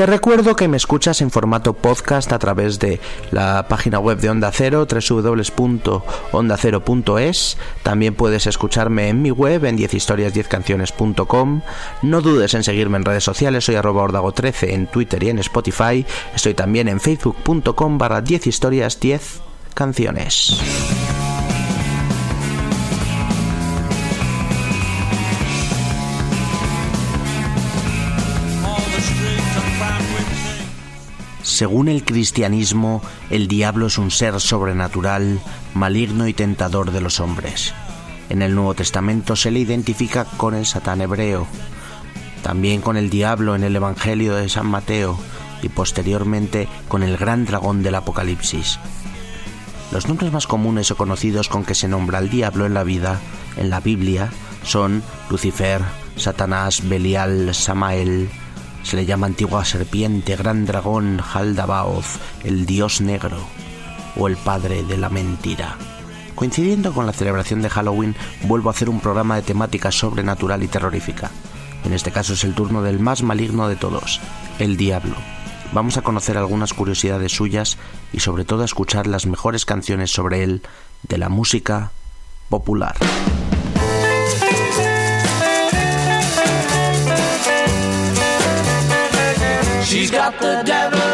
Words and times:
Te 0.00 0.06
recuerdo 0.06 0.56
que 0.56 0.66
me 0.66 0.78
escuchas 0.78 1.20
en 1.20 1.30
formato 1.30 1.74
podcast 1.74 2.32
a 2.32 2.38
través 2.38 2.78
de 2.78 2.98
la 3.32 3.66
página 3.68 3.98
web 3.98 4.18
de 4.18 4.30
Onda 4.30 4.50
Cero, 4.50 4.88
www.ondacero.es. 4.90 7.58
También 7.82 8.14
puedes 8.14 8.46
escucharme 8.46 9.10
en 9.10 9.20
mi 9.20 9.30
web 9.30 9.62
en 9.66 9.76
10historias10canciones.com. 9.76 11.60
No 12.00 12.22
dudes 12.22 12.54
en 12.54 12.64
seguirme 12.64 12.96
en 12.96 13.04
redes 13.04 13.24
sociales, 13.24 13.66
soy 13.66 13.74
arroba 13.74 14.02
ordago13 14.02 14.70
en 14.70 14.86
Twitter 14.86 15.22
y 15.22 15.28
en 15.28 15.38
Spotify. 15.40 16.06
Estoy 16.34 16.54
también 16.54 16.88
en 16.88 16.98
facebook.com 16.98 17.98
barra 17.98 18.22
10 18.22 18.46
historias 18.46 18.98
10 19.00 19.42
canciones. 19.74 20.62
Según 31.60 31.88
el 31.88 32.06
cristianismo, 32.06 33.02
el 33.28 33.46
diablo 33.46 33.88
es 33.88 33.98
un 33.98 34.10
ser 34.10 34.40
sobrenatural, 34.40 35.42
maligno 35.74 36.26
y 36.26 36.32
tentador 36.32 36.90
de 36.90 37.02
los 37.02 37.20
hombres. 37.20 37.74
En 38.30 38.40
el 38.40 38.54
Nuevo 38.54 38.72
Testamento 38.72 39.36
se 39.36 39.50
le 39.50 39.60
identifica 39.60 40.24
con 40.24 40.54
el 40.54 40.64
Satán 40.64 41.02
hebreo, 41.02 41.46
también 42.42 42.80
con 42.80 42.96
el 42.96 43.10
diablo 43.10 43.54
en 43.56 43.62
el 43.62 43.76
Evangelio 43.76 44.36
de 44.36 44.48
San 44.48 44.68
Mateo 44.68 45.18
y 45.60 45.68
posteriormente 45.68 46.66
con 46.88 47.02
el 47.02 47.18
gran 47.18 47.44
dragón 47.44 47.82
del 47.82 47.96
Apocalipsis. 47.96 48.78
Los 49.92 50.08
nombres 50.08 50.32
más 50.32 50.46
comunes 50.46 50.90
o 50.90 50.96
conocidos 50.96 51.50
con 51.50 51.66
que 51.66 51.74
se 51.74 51.88
nombra 51.88 52.20
al 52.20 52.30
diablo 52.30 52.64
en 52.64 52.72
la 52.72 52.84
vida, 52.84 53.20
en 53.58 53.68
la 53.68 53.80
Biblia, 53.80 54.30
son 54.62 55.02
Lucifer, 55.28 55.82
Satanás, 56.16 56.88
Belial, 56.88 57.54
Samael, 57.54 58.30
se 58.82 58.96
le 58.96 59.06
llama 59.06 59.26
antigua 59.26 59.64
serpiente, 59.64 60.36
gran 60.36 60.66
dragón, 60.66 61.20
Haldabaoth, 61.20 62.18
el 62.44 62.66
dios 62.66 63.00
negro 63.00 63.38
o 64.16 64.28
el 64.28 64.36
padre 64.36 64.82
de 64.82 64.96
la 64.96 65.08
mentira. 65.08 65.76
Coincidiendo 66.34 66.92
con 66.92 67.06
la 67.06 67.12
celebración 67.12 67.60
de 67.62 67.68
Halloween, 67.68 68.16
vuelvo 68.42 68.70
a 68.70 68.72
hacer 68.72 68.88
un 68.88 69.00
programa 69.00 69.36
de 69.36 69.42
temática 69.42 69.92
sobrenatural 69.92 70.62
y 70.62 70.68
terrorífica. 70.68 71.30
En 71.84 71.92
este 71.92 72.12
caso 72.12 72.34
es 72.34 72.44
el 72.44 72.54
turno 72.54 72.82
del 72.82 72.98
más 72.98 73.22
maligno 73.22 73.68
de 73.68 73.76
todos, 73.76 74.20
el 74.58 74.76
diablo. 74.76 75.16
Vamos 75.72 75.96
a 75.96 76.02
conocer 76.02 76.36
algunas 76.36 76.72
curiosidades 76.72 77.32
suyas 77.32 77.78
y 78.12 78.20
sobre 78.20 78.44
todo 78.44 78.62
a 78.62 78.64
escuchar 78.64 79.06
las 79.06 79.26
mejores 79.26 79.64
canciones 79.64 80.10
sobre 80.10 80.42
él 80.42 80.62
de 81.02 81.18
la 81.18 81.28
música 81.28 81.92
popular. 82.48 82.96
She's 89.90 90.08
got 90.08 90.38
the 90.38 90.62
devil 90.64 91.09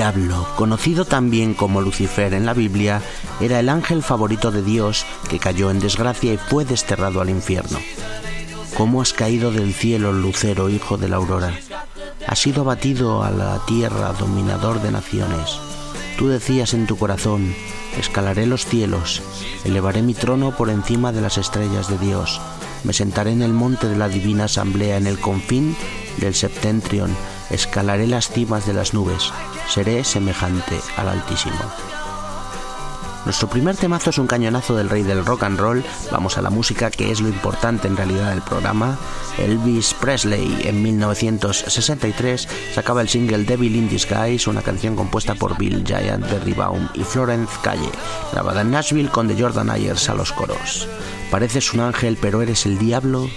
diablo, 0.00 0.46
conocido 0.56 1.04
también 1.04 1.52
como 1.52 1.82
Lucifer 1.82 2.32
en 2.32 2.46
la 2.46 2.54
Biblia, 2.54 3.02
era 3.38 3.60
el 3.60 3.68
ángel 3.68 4.02
favorito 4.02 4.50
de 4.50 4.62
Dios 4.62 5.04
que 5.28 5.38
cayó 5.38 5.70
en 5.70 5.78
desgracia 5.78 6.32
y 6.32 6.38
fue 6.38 6.64
desterrado 6.64 7.20
al 7.20 7.28
infierno. 7.28 7.78
¿Cómo 8.78 9.02
has 9.02 9.12
caído 9.12 9.52
del 9.52 9.74
cielo, 9.74 10.14
lucero, 10.14 10.70
hijo 10.70 10.96
de 10.96 11.10
la 11.10 11.16
aurora? 11.16 11.52
Has 12.26 12.38
sido 12.38 12.62
abatido 12.62 13.22
a 13.22 13.30
la 13.30 13.60
tierra, 13.66 14.14
dominador 14.14 14.80
de 14.80 14.90
naciones. 14.90 15.58
Tú 16.16 16.28
decías 16.28 16.72
en 16.72 16.86
tu 16.86 16.96
corazón, 16.96 17.54
escalaré 17.98 18.46
los 18.46 18.64
cielos, 18.64 19.20
elevaré 19.66 20.00
mi 20.00 20.14
trono 20.14 20.56
por 20.56 20.70
encima 20.70 21.12
de 21.12 21.20
las 21.20 21.36
estrellas 21.36 21.90
de 21.90 21.98
Dios, 21.98 22.40
me 22.84 22.94
sentaré 22.94 23.32
en 23.32 23.42
el 23.42 23.52
monte 23.52 23.86
de 23.86 23.98
la 23.98 24.08
divina 24.08 24.44
asamblea, 24.44 24.96
en 24.96 25.06
el 25.06 25.20
confín 25.20 25.76
del 26.16 26.34
septentrion, 26.34 27.14
escalaré 27.50 28.06
las 28.06 28.30
cimas 28.30 28.66
de 28.66 28.72
las 28.72 28.94
nubes, 28.94 29.32
seré 29.68 30.04
semejante 30.04 30.80
al 30.96 31.08
Altísimo. 31.08 31.60
Nuestro 33.24 33.48
primer 33.48 33.76
temazo 33.76 34.10
es 34.10 34.18
un 34.18 34.26
cañonazo 34.26 34.74
del 34.74 34.88
rey 34.88 35.02
del 35.02 35.26
rock 35.26 35.42
and 35.42 35.58
roll. 35.58 35.84
Vamos 36.10 36.38
a 36.38 36.42
la 36.42 36.48
música, 36.48 36.90
que 36.90 37.10
es 37.10 37.20
lo 37.20 37.28
importante 37.28 37.86
en 37.86 37.96
realidad 37.96 38.30
del 38.30 38.40
programa. 38.40 38.98
Elvis 39.38 39.92
Presley 39.94 40.62
en 40.64 40.82
1963 40.82 42.48
sacaba 42.74 43.02
el 43.02 43.10
single 43.10 43.44
Devil 43.44 43.76
in 43.76 43.88
Disguise, 43.90 44.48
una 44.48 44.62
canción 44.62 44.96
compuesta 44.96 45.34
por 45.34 45.58
Bill 45.58 45.84
Giant, 45.86 46.30
Berry 46.30 46.54
Baum 46.54 46.88
y 46.94 47.04
Florence 47.04 47.52
Calle, 47.62 47.90
grabada 48.32 48.62
en 48.62 48.70
Nashville 48.70 49.10
con 49.10 49.28
The 49.28 49.40
Jordan 49.40 49.68
Ayers 49.68 50.08
a 50.08 50.14
los 50.14 50.32
coros. 50.32 50.88
Pareces 51.30 51.74
un 51.74 51.80
ángel, 51.80 52.16
pero 52.20 52.40
eres 52.40 52.64
el 52.64 52.78
diablo 52.78 53.28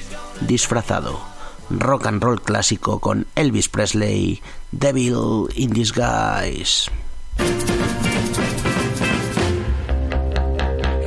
disfrazado. 0.42 1.33
Rock 1.80 2.06
and 2.06 2.22
roll 2.24 2.42
clásico 2.42 3.00
con 3.00 3.26
Elvis 3.36 3.68
Presley, 3.68 4.42
Devil 4.72 5.50
in 5.56 5.72
Disguise. 5.72 6.90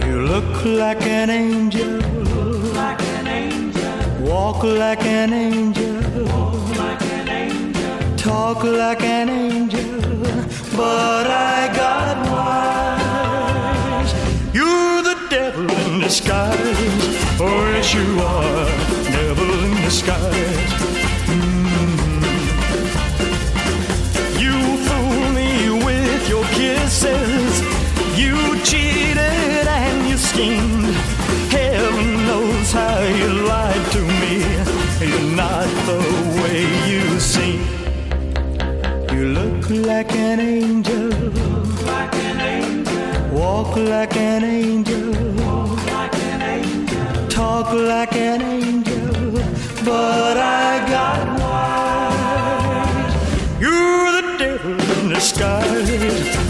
You 0.04 0.20
look 0.26 0.64
like 0.64 1.02
an 1.06 1.30
angel. 1.30 2.00
Like 2.74 3.02
an 3.02 3.26
angel. 3.26 3.92
Walk 4.20 4.62
like 4.64 5.04
an 5.04 5.32
angel. 5.32 6.02
Walk 6.26 6.76
like 6.76 7.02
an 7.02 7.28
angel. 7.28 8.16
Talk 8.16 8.64
like 8.64 9.02
an 9.02 9.28
angel. 9.28 10.00
But 10.76 11.26
I 11.26 11.70
got 11.74 12.16
wise. 12.30 14.12
You're 14.54 15.02
the 15.02 15.16
devil 15.30 15.70
in 15.70 16.00
disguise. 16.00 17.25
Oh, 17.38 17.70
yes, 17.74 17.92
you 17.92 18.18
are. 18.20 18.66
Devil 19.12 19.50
in 19.64 19.74
disguise. 19.84 20.72
Mm. 21.28 22.22
You 24.40 24.56
fool 24.86 25.22
me 25.38 25.84
with 25.84 26.28
your 26.30 26.44
kisses. 26.56 27.60
You 28.16 28.36
cheated 28.64 29.66
and 29.68 30.08
you 30.08 30.16
schemed. 30.16 30.94
Heaven 31.52 32.24
knows 32.24 32.72
how 32.72 33.00
you 33.20 33.28
lied 33.52 33.84
to 33.92 34.00
me. 34.22 34.34
You're 35.06 35.36
not 35.36 35.68
the 35.90 36.00
way 36.40 36.64
you 36.90 37.20
seem. 37.20 37.60
You 39.12 39.26
look 39.38 39.68
like 39.68 40.12
an 40.12 40.40
angel. 40.40 41.10
Like 41.84 42.14
an 42.14 42.40
angel. 42.40 43.38
Walk 43.38 43.76
like 43.76 44.16
an 44.16 44.42
angel. 44.42 45.05
Walk 47.56 47.72
like 47.72 48.14
an 48.16 48.42
angel. 48.42 49.32
But 49.82 50.36
I 50.36 50.86
got 50.90 51.40
wise. 51.40 53.14
You're 53.58 54.12
the 54.12 54.36
devil 54.36 54.78
in 54.98 55.08
disguise. 55.08 55.88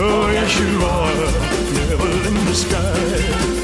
Oh, 0.00 0.28
yes, 0.32 0.58
you 0.58 0.84
are 0.84 1.30
devil 1.76 2.26
in 2.26 2.34
disguise. 2.46 3.55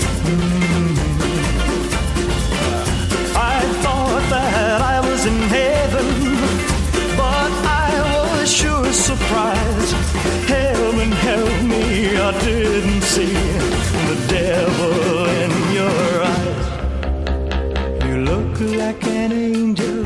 Like 18.62 19.04
an 19.06 19.32
angel, 19.32 20.02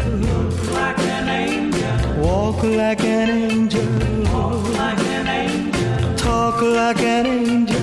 like 0.72 0.98
an 0.98 1.28
angel. 1.28 2.22
Walk 2.22 2.62
like 2.62 3.04
an 3.04 3.30
angel, 3.30 3.84
Walk 4.32 4.68
like 4.74 4.98
an 4.98 5.26
angel. 5.26 6.16
Talk 6.16 6.62
like 6.62 7.00
an 7.00 7.26
angel 7.26 7.76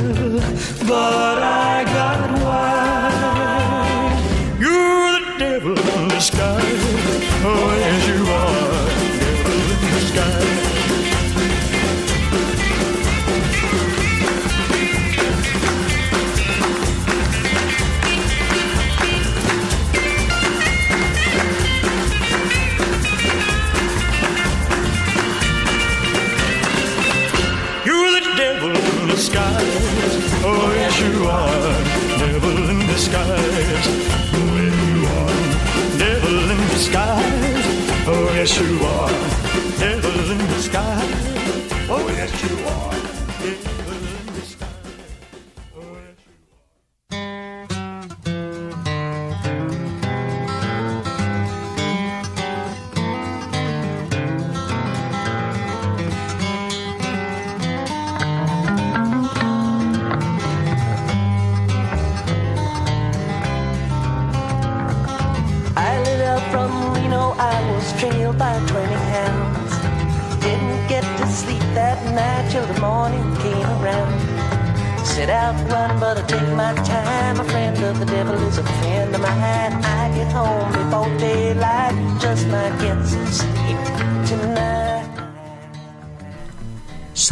but 0.87 1.41
I 1.41 1.83
got 1.85 2.31
wise. 2.43 4.19
You're 4.59 5.11
the 5.19 5.23
devil 5.39 5.77
in 5.77 6.07
disguise. 6.09 6.83
Oh, 7.45 7.72
disguise. 29.33 30.44
Oh, 30.45 30.74
yes, 30.75 31.00
you 31.01 31.25
are. 31.25 31.74
Devil 32.19 32.69
in 32.69 32.80
disguise. 32.88 33.88
Oh, 34.35 34.57
yes, 34.62 34.75
you 34.85 35.00
are. 35.18 35.41
Devil 35.97 36.51
in 36.51 36.62
disguise. 36.69 37.65
Oh, 38.06 38.31
yes, 38.35 38.59
you 38.59 38.71
are. 38.85 39.18
Devil 39.80 40.31
in 40.31 40.41
disguise. 40.50 41.89
Oh, 41.89 42.07
yes, 42.15 42.31
you 42.44 42.56
are. 42.68 42.93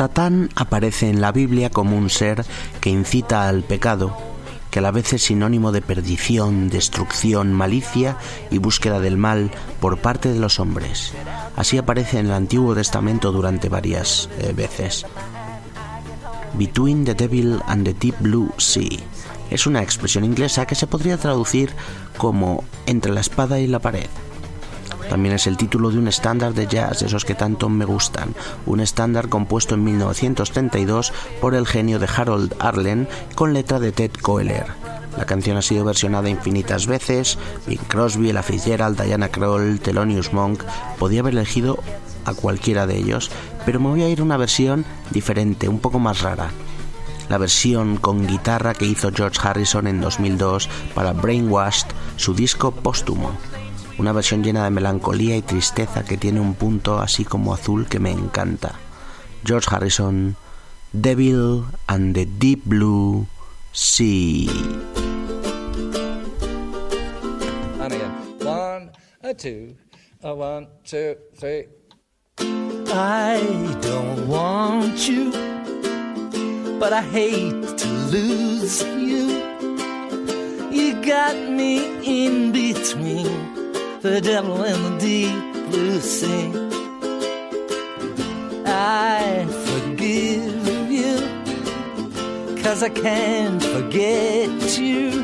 Satán 0.02 0.50
aparece 0.56 1.12
en 1.12 1.22
la 1.22 1.32
Biblia 1.32 1.70
como 1.70 1.96
un 1.96 2.10
ser 2.10 2.44
que 2.80 2.90
incita 2.90 3.48
al 3.48 3.62
pecado, 3.62 4.18
que 4.72 4.80
a 4.80 4.82
la 4.82 4.90
vez 4.90 5.14
es 5.14 5.22
sinónimo 5.22 5.72
de 5.72 5.84
perdición, 5.84 6.72
destrucción, 6.72 7.54
malicia 7.54 8.18
y 8.50 8.58
búsqueda 8.58 9.00
del 9.00 9.18
mal 9.18 9.52
por 9.80 10.00
parte 10.00 10.34
de 10.34 10.40
los 10.40 10.60
hombres. 10.60 11.14
Así 11.56 11.78
aparece 11.78 12.18
en 12.18 12.26
el 12.26 12.32
Antiguo 12.32 12.74
Testamento 12.74 13.32
durante 13.32 13.70
varias 13.70 14.28
eh, 14.40 14.54
veces. 14.54 15.06
Between 16.56 17.06
the 17.06 17.14
Devil 17.14 17.62
and 17.68 17.86
the 17.86 17.94
Deep 17.94 18.16
Blue 18.22 18.52
Sea 18.58 18.98
es 19.52 19.68
una 19.68 19.84
expresión 19.84 20.26
inglesa 20.26 20.66
que 20.66 20.74
se 20.74 20.88
podría 20.88 21.18
traducir 21.18 21.70
como 22.18 22.64
entre 22.88 23.14
la 23.14 23.22
espada 23.22 23.60
y 23.60 23.68
la 23.68 23.78
pared. 23.78 24.08
También 25.12 25.36
es 25.36 25.46
el 25.46 25.58
título 25.58 25.92
de 25.92 25.98
un 25.98 26.08
estándar 26.08 26.54
de 26.54 26.68
jazz, 26.68 27.02
esos 27.02 27.26
que 27.26 27.36
tanto 27.36 27.68
me 27.68 27.84
gustan, 27.84 28.34
un 28.66 28.80
estándar 28.80 29.28
compuesto 29.28 29.76
en 29.76 29.84
1932 29.84 31.12
por 31.42 31.54
el 31.54 31.68
genio 31.68 32.00
de 32.00 32.08
Harold 32.08 32.56
Arlen 32.60 33.10
con 33.36 33.54
letra 33.54 33.82
de 33.82 33.92
Ted 33.92 34.12
Koehler. 34.22 34.68
La 35.18 35.26
canción 35.26 35.58
ha 35.58 35.62
sido 35.62 35.84
versionada 35.84 36.30
infinitas 36.30 36.88
veces, 36.88 37.38
Bing 37.68 37.84
Crosby, 37.90 38.30
Ella 38.30 38.42
Fitzgerald, 38.42 39.02
Diana 39.02 39.28
Kroll, 39.28 39.82
Thelonious 39.82 40.32
Monk, 40.32 40.64
podía 40.98 41.20
haber 41.20 41.34
elegido 41.34 41.78
a 42.24 42.34
cualquiera 42.34 42.88
de 42.88 42.96
ellos, 42.96 43.32
pero 43.66 43.82
me 43.82 43.90
voy 43.90 44.04
a 44.04 44.10
ir 44.10 44.22
a 44.22 44.24
una 44.24 44.38
versión 44.38 44.86
diferente, 45.10 45.68
un 45.68 45.80
poco 45.80 46.00
más 46.00 46.22
rara. 46.22 46.52
La 47.28 47.38
versión 47.38 47.98
con 47.98 48.28
guitarra 48.28 48.76
que 48.76 48.86
hizo 48.86 49.12
George 49.14 49.40
Harrison 49.44 49.88
en 49.88 50.00
2002 50.00 50.70
para 50.96 51.12
Brainwashed, 51.12 51.88
su 52.16 52.34
disco 52.34 52.72
póstumo 52.72 53.32
una 53.98 54.12
versión 54.12 54.44
llena 54.44 54.64
de 54.64 54.70
melancolía 54.70 55.36
y 55.38 55.42
tristeza 55.42 56.04
que 56.04 56.18
tiene 56.18 56.40
un 56.40 56.56
punto 56.56 57.00
así 57.00 57.26
como 57.26 57.54
azul 57.54 57.88
que 57.88 58.00
me 58.00 58.12
encanta. 58.12 58.76
George 59.44 59.68
Harrison, 59.70 60.36
Devil 60.94 61.66
and 61.88 62.14
the 62.14 62.26
Deep 62.26 62.62
Blue 62.66 63.28
Sea. 63.72 64.50
And 67.80 67.94
again. 67.94 68.12
One, 68.42 68.92
a 69.24 69.34
two, 69.34 69.76
a 70.24 70.34
one, 70.34 70.68
two, 70.84 71.16
three. 71.36 71.68
I 72.94 73.78
don't 73.82 74.28
want 74.28 75.08
you, 75.08 75.32
but 76.80 76.92
I 76.92 77.02
hate 77.02 77.78
to 77.78 77.88
lose 78.12 78.84
you. 78.84 79.40
You 80.72 81.02
got 81.02 81.36
me 81.50 81.78
in 82.04 82.52
between 82.52 83.61
the 84.02 84.20
devil 84.20 84.64
and 84.64 84.84
the 84.84 85.00
deep 85.00 85.70
blue 85.70 86.00
sea. 86.00 86.52
I 88.66 89.46
forgive 89.68 90.92
you, 90.92 91.18
cause 92.64 92.82
I 92.82 92.90
can't 92.90 93.64
forget 93.64 94.80
you. 94.80 95.24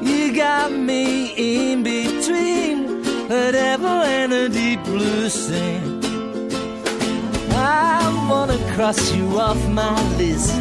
You 0.00 0.32
got 0.32 0.70
me 0.70 1.34
in 1.36 1.82
between 1.82 3.02
the 3.26 3.50
devil 3.50 3.88
and 3.88 4.30
the 4.30 4.48
deep 4.48 4.84
blue 4.84 5.28
sea. 5.28 5.80
I 7.52 8.28
wanna 8.30 8.58
cross 8.74 9.12
you 9.12 9.40
off 9.40 9.58
my 9.70 10.00
list. 10.18 10.54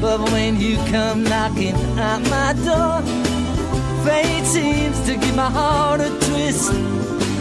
But 0.00 0.20
when 0.30 0.60
you 0.60 0.76
come 0.92 1.24
knocking 1.24 1.74
at 1.98 2.20
my 2.30 2.52
door, 2.64 3.31
fate 4.04 4.44
seems 4.44 4.98
to 5.06 5.16
give 5.16 5.36
my 5.36 5.50
heart 5.50 6.00
a 6.00 6.10
twist. 6.26 6.72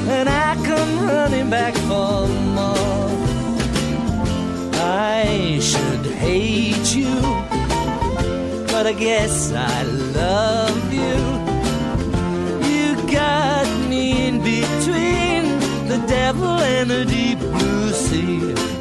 And 0.08 0.28
I 0.30 0.56
come 0.66 1.06
running 1.06 1.50
back 1.50 1.74
for 1.90 2.28
more. 2.58 3.10
I 4.84 5.60
should 5.62 6.06
hate 6.06 6.96
you, 6.96 7.16
but 8.72 8.88
I 8.88 8.94
guess 8.94 9.52
I 9.54 9.84
love 9.84 10.94
you. 10.94 11.18
You 12.72 12.96
got 13.12 13.68
me 13.90 14.28
in 14.28 14.40
between 14.40 15.44
the 15.88 16.04
devil 16.08 16.58
and 16.76 16.90
the 16.90 17.06
deep 17.06 17.40
blue 17.40 17.92
sea. 17.92 18.81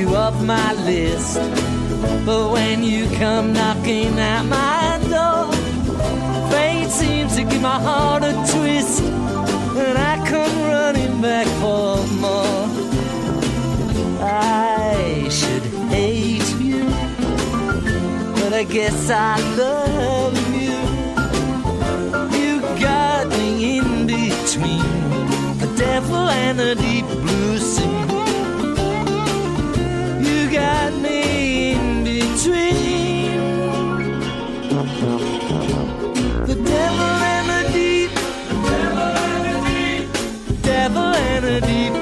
You 0.00 0.16
off 0.16 0.40
my 0.42 0.72
list. 0.84 1.36
But 2.24 2.52
when 2.52 2.82
you 2.82 3.04
come 3.18 3.52
knocking 3.52 4.18
at 4.18 4.44
my 4.44 4.98
door, 5.12 5.52
fate 6.50 6.90
seems 6.90 7.36
to 7.36 7.44
give 7.44 7.60
my 7.60 7.78
heart 7.78 8.22
a 8.22 8.32
twist. 8.52 9.02
And 9.02 9.98
I 9.98 10.14
come 10.26 10.56
running 10.74 11.20
back 11.20 11.46
for 11.60 11.96
more. 12.24 12.64
I 14.22 15.28
should 15.30 15.66
hate 15.94 16.48
you, 16.68 16.84
but 18.36 18.52
I 18.54 18.64
guess 18.64 19.10
I 19.10 19.38
love 19.62 20.36
you. 20.62 20.78
You 22.38 22.60
got 22.80 23.28
me 23.28 23.78
in 23.78 24.06
between 24.06 25.58
the 25.58 25.70
devil 25.76 26.28
and 26.28 26.58
the 26.58 26.74
deep 26.74 27.06
blue 27.06 27.39
Kennedy 41.40 41.99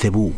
Belcebú 0.00 0.32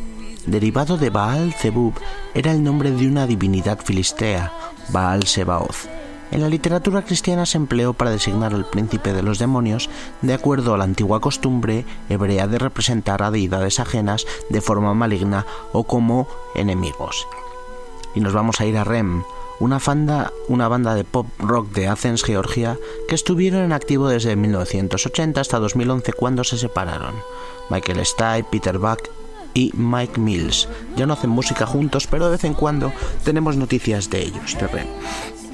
derivado 0.44 0.98
de 0.98 1.10
Baal 1.10 1.52
Zebub, 1.52 1.94
era 2.34 2.50
el 2.50 2.64
nombre 2.64 2.90
de 2.90 3.06
una 3.06 3.28
divinidad 3.28 3.78
filistea, 3.78 4.52
Baal 4.88 5.22
Sebaoth. 5.28 5.86
En 6.32 6.40
la 6.40 6.48
literatura 6.48 7.02
cristiana 7.02 7.46
se 7.46 7.58
empleó 7.58 7.92
para 7.92 8.10
designar 8.10 8.54
al 8.54 8.68
príncipe 8.68 9.12
de 9.12 9.22
los 9.22 9.38
demonios 9.38 9.88
de 10.20 10.34
acuerdo 10.34 10.74
a 10.74 10.78
la 10.78 10.84
antigua 10.84 11.20
costumbre 11.20 11.84
hebrea 12.08 12.48
de 12.48 12.58
representar 12.58 13.22
a 13.22 13.30
deidades 13.30 13.78
ajenas 13.78 14.26
de 14.50 14.60
forma 14.60 14.94
maligna 14.94 15.46
o 15.70 15.84
como 15.84 16.26
enemigos. 16.56 17.28
Y 18.16 18.20
nos 18.20 18.32
vamos 18.32 18.60
a 18.60 18.66
ir 18.66 18.76
a 18.76 18.82
Rem, 18.82 19.22
una 19.60 19.78
banda, 19.78 20.32
una 20.48 20.66
banda 20.66 20.96
de 20.96 21.04
pop 21.04 21.28
rock 21.38 21.70
de 21.70 21.86
Athens, 21.86 22.24
Georgia, 22.24 22.76
que 23.06 23.14
estuvieron 23.14 23.62
en 23.62 23.72
activo 23.72 24.08
desde 24.08 24.34
1980 24.34 25.40
hasta 25.40 25.60
2011 25.60 26.14
cuando 26.14 26.42
se 26.42 26.58
separaron. 26.58 27.14
Michael 27.70 28.04
Stipe, 28.04 28.48
Peter 28.50 28.78
Buck 28.78 29.21
y 29.54 29.72
Mike 29.74 30.20
Mills. 30.20 30.68
Ya 30.96 31.06
no 31.06 31.14
hacen 31.14 31.30
música 31.30 31.66
juntos, 31.66 32.06
pero 32.06 32.26
de 32.26 32.32
vez 32.32 32.44
en 32.44 32.54
cuando 32.54 32.92
tenemos 33.24 33.56
noticias 33.56 34.10
de 34.10 34.22
ellos. 34.22 34.56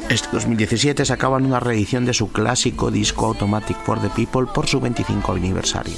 Este 0.09 0.28
2017 0.33 1.05
sacaban 1.05 1.45
una 1.45 1.61
reedición 1.61 2.07
de 2.07 2.14
su 2.14 2.33
clásico 2.33 2.90
disco 2.90 3.26
Automatic 3.26 3.76
for 3.85 4.00
the 4.00 4.09
People 4.09 4.47
por 4.52 4.67
su 4.67 4.81
25 4.81 5.33
aniversario. 5.33 5.97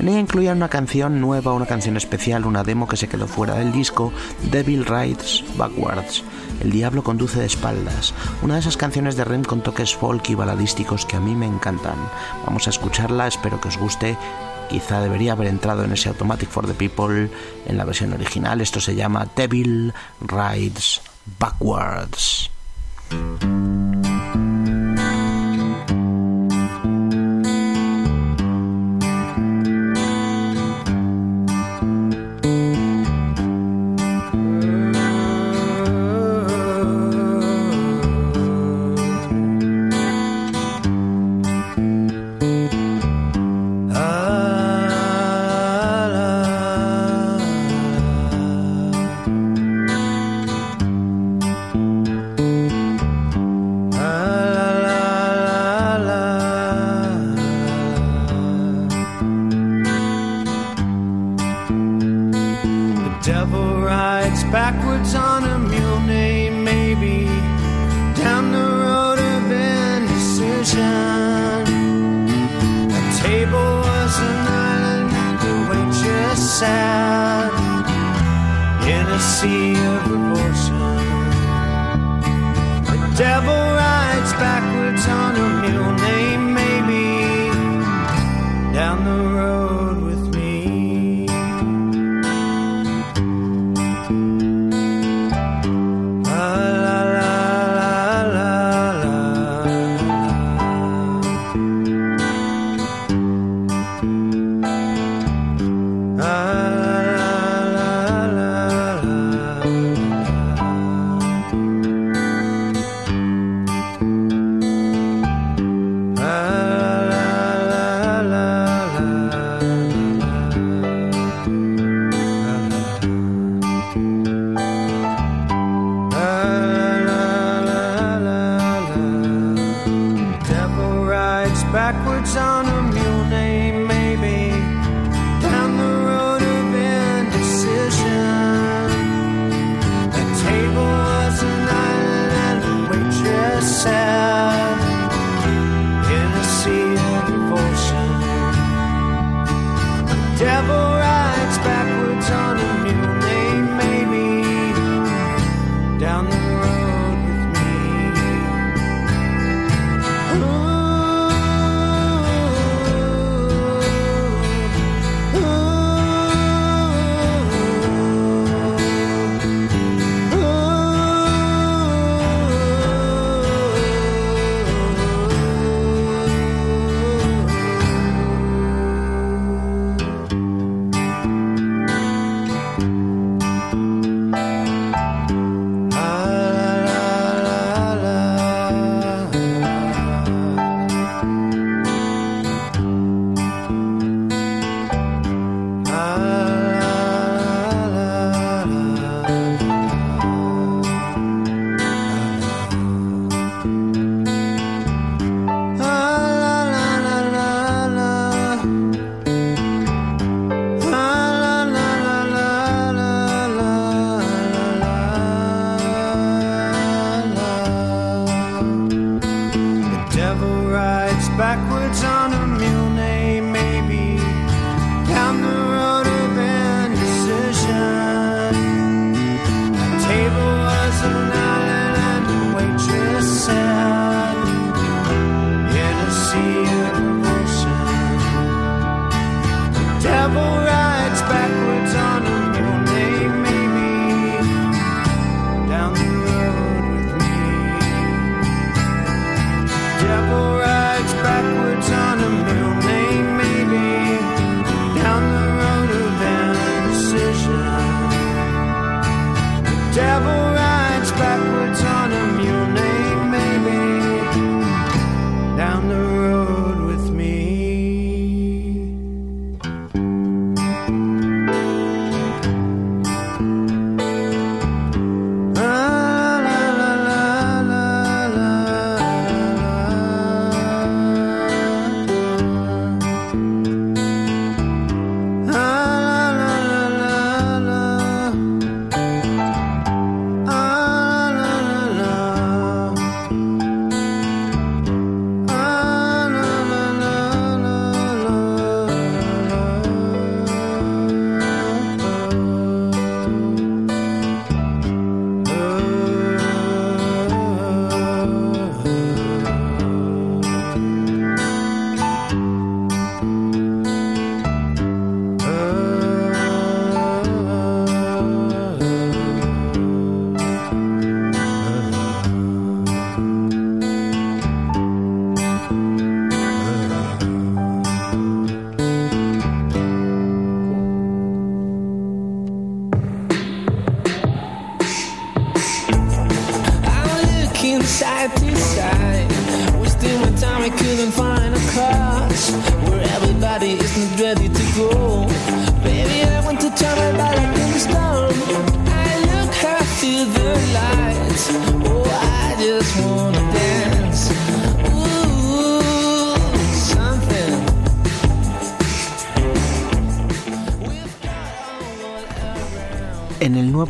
En 0.00 0.08
ella 0.08 0.18
incluían 0.18 0.56
una 0.56 0.68
canción 0.68 1.20
nueva, 1.20 1.52
una 1.52 1.66
canción 1.66 1.96
especial, 1.96 2.46
una 2.46 2.64
demo 2.64 2.88
que 2.88 2.96
se 2.96 3.08
quedó 3.08 3.28
fuera 3.28 3.54
del 3.54 3.70
disco, 3.72 4.12
Devil 4.50 4.84
Rides 4.84 5.44
Backwards. 5.56 6.24
El 6.60 6.72
diablo 6.72 7.04
conduce 7.04 7.38
de 7.38 7.46
espaldas, 7.46 8.14
una 8.42 8.54
de 8.54 8.60
esas 8.60 8.76
canciones 8.76 9.16
de 9.16 9.24
Rem 9.24 9.44
con 9.44 9.62
toques 9.62 9.94
folk 9.94 10.28
y 10.30 10.34
baladísticos 10.34 11.06
que 11.06 11.16
a 11.16 11.20
mí 11.20 11.36
me 11.36 11.46
encantan. 11.46 11.96
Vamos 12.44 12.66
a 12.66 12.70
escucharla, 12.70 13.28
espero 13.28 13.60
que 13.60 13.68
os 13.68 13.78
guste. 13.78 14.16
Quizá 14.72 15.02
debería 15.02 15.32
haber 15.32 15.48
entrado 15.48 15.84
en 15.84 15.92
ese 15.92 16.08
Automatic 16.08 16.48
for 16.48 16.66
the 16.66 16.72
People 16.72 17.28
en 17.66 17.76
la 17.76 17.84
versión 17.84 18.14
original. 18.14 18.62
Esto 18.62 18.80
se 18.80 18.94
llama 18.94 19.28
Devil 19.36 19.92
Rides 20.22 21.02
Backwards. 21.38 22.50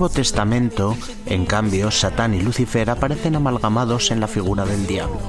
Nuevo 0.03 0.17
Testamento, 0.17 0.97
en 1.27 1.47
cambio, 1.47 1.93
Satán 1.93 2.35
y 2.35 2.41
Lucifer 2.41 2.91
aparecen 2.91 3.37
amalgamados 3.37 4.11
en 4.11 4.19
la 4.19 4.27
figura 4.27 4.65
del 4.65 4.85
diablo. 4.89 5.21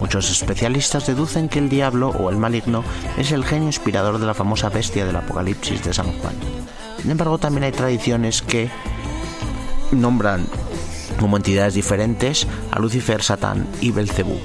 Muchos 0.00 0.32
especialistas 0.32 1.06
deducen 1.06 1.48
que 1.48 1.60
el 1.60 1.68
diablo 1.68 2.08
o 2.08 2.28
el 2.28 2.36
maligno 2.36 2.82
es 3.16 3.30
el 3.30 3.44
genio 3.44 3.68
inspirador 3.68 4.18
de 4.18 4.26
la 4.26 4.34
famosa 4.34 4.68
bestia 4.68 5.06
del 5.06 5.14
Apocalipsis 5.14 5.84
de 5.84 5.94
San 5.94 6.06
Juan. 6.06 6.34
Sin 7.00 7.12
embargo, 7.12 7.38
también 7.38 7.62
hay 7.62 7.70
tradiciones 7.70 8.42
que 8.42 8.68
nombran 9.92 10.44
como 11.20 11.36
entidades 11.36 11.74
diferentes 11.74 12.48
a 12.72 12.80
Lucifer, 12.80 13.22
Satán 13.22 13.68
y 13.80 13.92
Belcebú, 13.92 14.40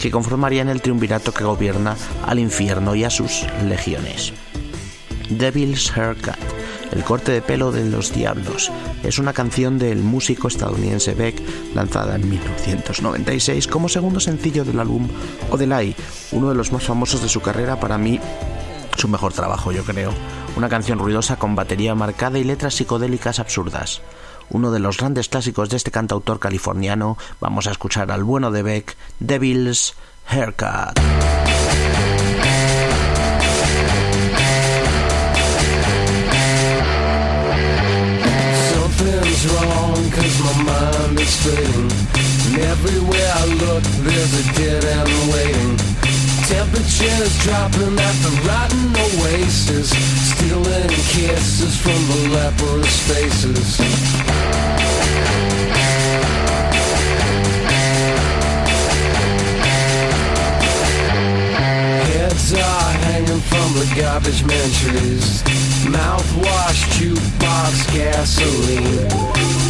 que 0.00 0.12
conformarían 0.12 0.68
el 0.68 0.82
triunvirato 0.82 1.34
que 1.34 1.42
gobierna 1.42 1.96
al 2.28 2.38
infierno 2.38 2.94
y 2.94 3.02
a 3.02 3.10
sus 3.10 3.44
legiones. 3.66 4.32
Devil's 5.30 5.90
Haircut, 5.96 6.38
el 6.92 7.04
corte 7.04 7.32
de 7.32 7.42
pelo 7.42 7.72
de 7.72 7.84
los 7.84 8.12
diablos, 8.12 8.70
es 9.02 9.18
una 9.18 9.32
canción 9.32 9.78
del 9.78 9.98
músico 9.98 10.48
estadounidense 10.48 11.14
Beck 11.14 11.40
lanzada 11.74 12.16
en 12.16 12.28
1996 12.28 13.66
como 13.66 13.88
segundo 13.88 14.20
sencillo 14.20 14.64
del 14.64 14.80
álbum 14.80 15.08
Odelay, 15.50 15.94
uno 16.32 16.48
de 16.48 16.54
los 16.54 16.72
más 16.72 16.84
famosos 16.84 17.22
de 17.22 17.28
su 17.28 17.40
carrera, 17.40 17.78
para 17.78 17.98
mí 17.98 18.20
su 18.96 19.08
mejor 19.08 19.32
trabajo 19.32 19.72
yo 19.72 19.82
creo. 19.84 20.12
Una 20.56 20.68
canción 20.68 20.98
ruidosa 20.98 21.36
con 21.36 21.54
batería 21.54 21.94
marcada 21.94 22.38
y 22.38 22.44
letras 22.44 22.74
psicodélicas 22.74 23.38
absurdas. 23.38 24.02
Uno 24.50 24.72
de 24.72 24.80
los 24.80 24.98
grandes 24.98 25.28
clásicos 25.28 25.70
de 25.70 25.76
este 25.76 25.90
cantautor 25.90 26.38
californiano, 26.38 27.16
vamos 27.40 27.66
a 27.66 27.70
escuchar 27.70 28.10
al 28.10 28.24
bueno 28.24 28.50
de 28.50 28.62
Beck, 28.62 28.96
Devil's 29.20 29.94
Haircut. 30.26 30.98
Something's 39.40 39.62
wrong 39.62 40.10
cause 40.10 40.38
my 40.44 40.62
mind 40.64 41.18
is 41.18 41.36
fading 41.42 41.90
And 42.46 42.60
everywhere 42.60 43.32
I 43.36 43.44
look 43.46 43.82
there's 44.04 44.34
a 44.34 44.52
dead 44.52 44.84
end 44.84 45.32
waiting. 45.32 45.76
Temperatures 46.46 47.38
dropping 47.44 47.98
at 47.98 48.16
the 48.20 48.32
rotten 48.46 48.92
oasis. 48.92 49.90
Stealing 50.34 50.90
kisses 51.08 51.76
from 51.80 52.00
the 52.08 52.28
leprous 52.36 53.08
faces. 53.08 53.78
Heads 62.12 62.52
are 62.52 62.92
hanging 62.92 63.40
from 63.40 63.72
the 63.72 63.92
garbage 63.96 64.44
man 64.44 64.70
trees 64.72 65.69
Mouthwash, 65.88 66.82
jukebox, 66.96 67.92
gasoline. 67.94 69.08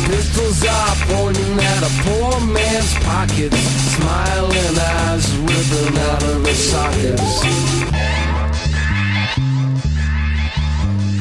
Pistols 0.06 0.64
are 0.64 0.96
pointing 1.06 1.58
at 1.58 1.82
a 1.82 1.92
poor 2.02 2.40
man's 2.40 2.94
pockets 3.04 3.80
Smiling 4.00 4.78
eyes 4.78 5.36
ripping 5.38 5.98
out 5.98 6.22
of 6.22 6.42
the 6.42 6.54
sockets. 6.54 7.42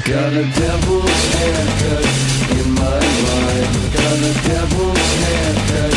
Got 0.08 0.34
a 0.34 0.46
devil's 0.58 1.22
haircut 1.36 2.06
in 2.58 2.68
my 2.74 3.02
mind. 3.28 3.70
Got 3.94 4.20
a 4.22 4.34
devil's 4.48 5.10
haircut 5.24 5.94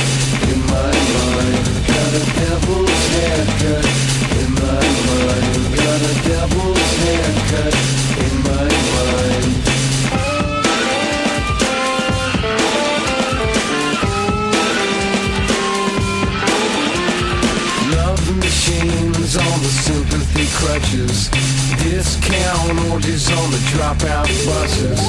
in 0.52 0.60
my 0.72 0.92
mind. 1.14 1.64
Got 1.92 2.12
a 2.20 2.24
devil's 2.40 3.02
haircut 3.14 3.86
in 4.40 4.50
my 4.62 4.84
mind. 5.08 5.54
Got 5.76 6.00
a 6.02 6.14
devil's 6.28 6.92
haircut 7.04 8.01
machines 19.32 19.36
on 19.36 19.62
the 19.62 19.68
sympathy 19.68 20.46
crutches. 20.56 21.28
Discount 21.82 22.90
orgies 22.90 23.30
on 23.30 23.50
the 23.50 23.58
dropout 23.72 24.26
buses. 24.46 25.00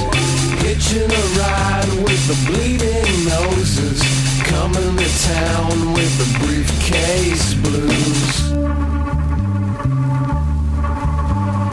Hitching 0.62 1.12
a 1.12 1.24
ride 1.40 1.90
with 2.04 2.24
the 2.28 2.38
bleeding 2.48 3.26
noses. 3.26 4.02
Coming 4.44 4.98
to 4.98 5.10
town 5.28 5.94
with 5.94 6.14
the 6.20 6.28
briefcase 6.40 7.54
blues. 7.56 8.52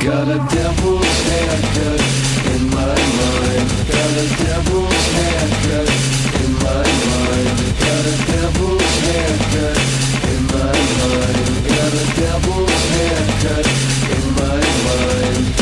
Got 0.00 0.28
a 0.28 0.38
devil's 0.54 1.20
haircut 1.28 2.00
in 2.54 2.62
my 2.70 2.96
mind. 3.18 3.68
Got 3.90 4.12
a 4.16 4.28
devil's 4.44 5.06
haircut 5.18 5.88
in 6.42 6.52
my 6.54 6.84
mind. 7.10 7.58
Got 7.78 8.04
a 8.06 8.16
devil's 8.32 8.98
haircut 9.04 9.79
a 11.92 12.20
devil's 12.20 12.90
haircut 12.94 13.66
in 14.16 14.34
my 14.34 14.60
mind. 14.84 15.59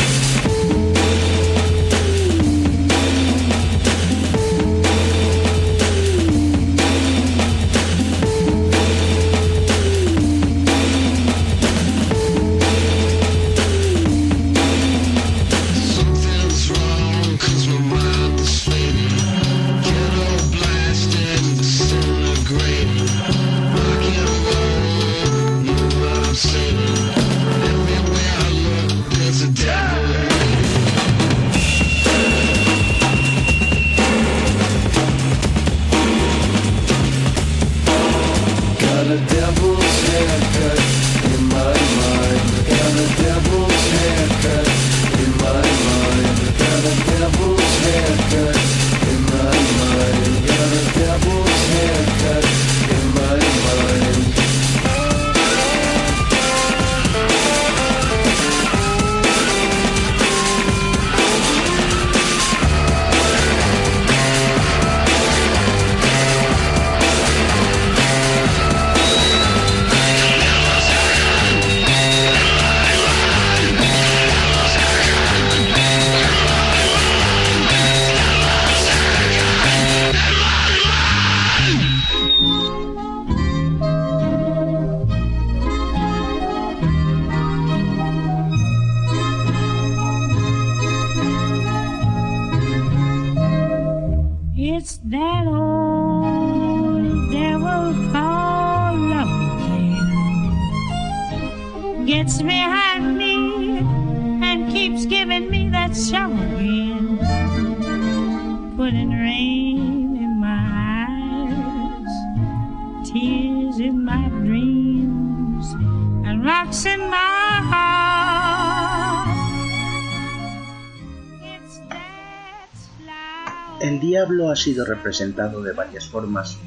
El 123.79 123.99
diablo 123.99 124.49
ha 124.49 124.55
sido 124.55 124.85
representado 124.85 125.61
de 125.61 125.73
varias 125.73 126.07
formas. 126.07 126.57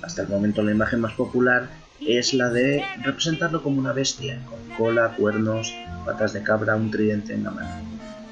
Hasta 0.00 0.22
el 0.22 0.28
momento 0.28 0.62
la 0.62 0.72
imagen 0.72 1.02
más 1.02 1.12
popular 1.12 1.68
es 2.00 2.32
la 2.32 2.48
de 2.48 2.82
representarlo 3.02 3.62
como 3.62 3.78
una 3.78 3.92
bestia, 3.92 4.40
con 4.46 4.58
cola, 4.78 5.14
cuernos, 5.18 5.74
patas 6.06 6.32
de 6.32 6.42
cabra, 6.42 6.76
un 6.76 6.90
tridente 6.90 7.34
en 7.34 7.44
la 7.44 7.50
mano. 7.50 7.70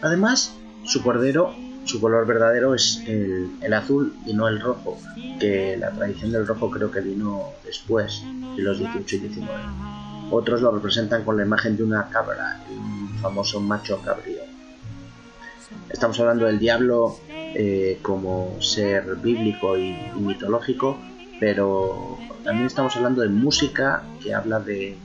Además, 0.01 0.57
su 0.85 1.03
cordero 1.03 1.55
Su 1.87 2.01
color 2.01 2.27
verdadero 2.27 2.75
es 2.75 3.01
el, 3.07 3.49
el 3.63 3.73
azul 3.73 4.13
y 4.27 4.35
no 4.35 4.49
el 4.49 4.61
rojo, 4.61 4.99
que 5.39 5.77
la 5.79 5.93
tradición 5.93 6.33
del 6.33 6.45
rojo 6.45 6.69
creo 6.69 6.91
que 6.91 7.01
vino 7.01 7.53
después, 7.65 8.25
de 8.57 8.63
los 8.63 8.79
18 8.79 9.17
y 9.17 9.19
19. 9.21 9.53
Otros 10.33 10.63
lo 10.63 10.73
representan 10.73 11.23
con 11.23 11.37
la 11.37 11.45
imagen 11.45 11.77
de 11.77 11.85
una 11.85 12.09
cabra, 12.09 12.61
un 12.69 13.17
famoso 13.21 13.61
macho 13.61 14.01
cabrío. 14.03 14.41
Estamos 15.89 16.19
hablando 16.19 16.47
del 16.47 16.59
diablo 16.59 17.21
eh, 17.29 18.01
como 18.03 18.61
ser 18.61 19.15
bíblico 19.17 19.79
y, 19.79 19.91
y 19.91 20.19
mitológico, 20.19 20.99
pero 21.39 22.19
también 22.43 22.67
estamos 22.67 22.97
hablando 22.97 23.23
de 23.23 23.29
música 23.29 24.03
que 24.21 24.35
habla 24.35 24.59
de, 24.59 24.97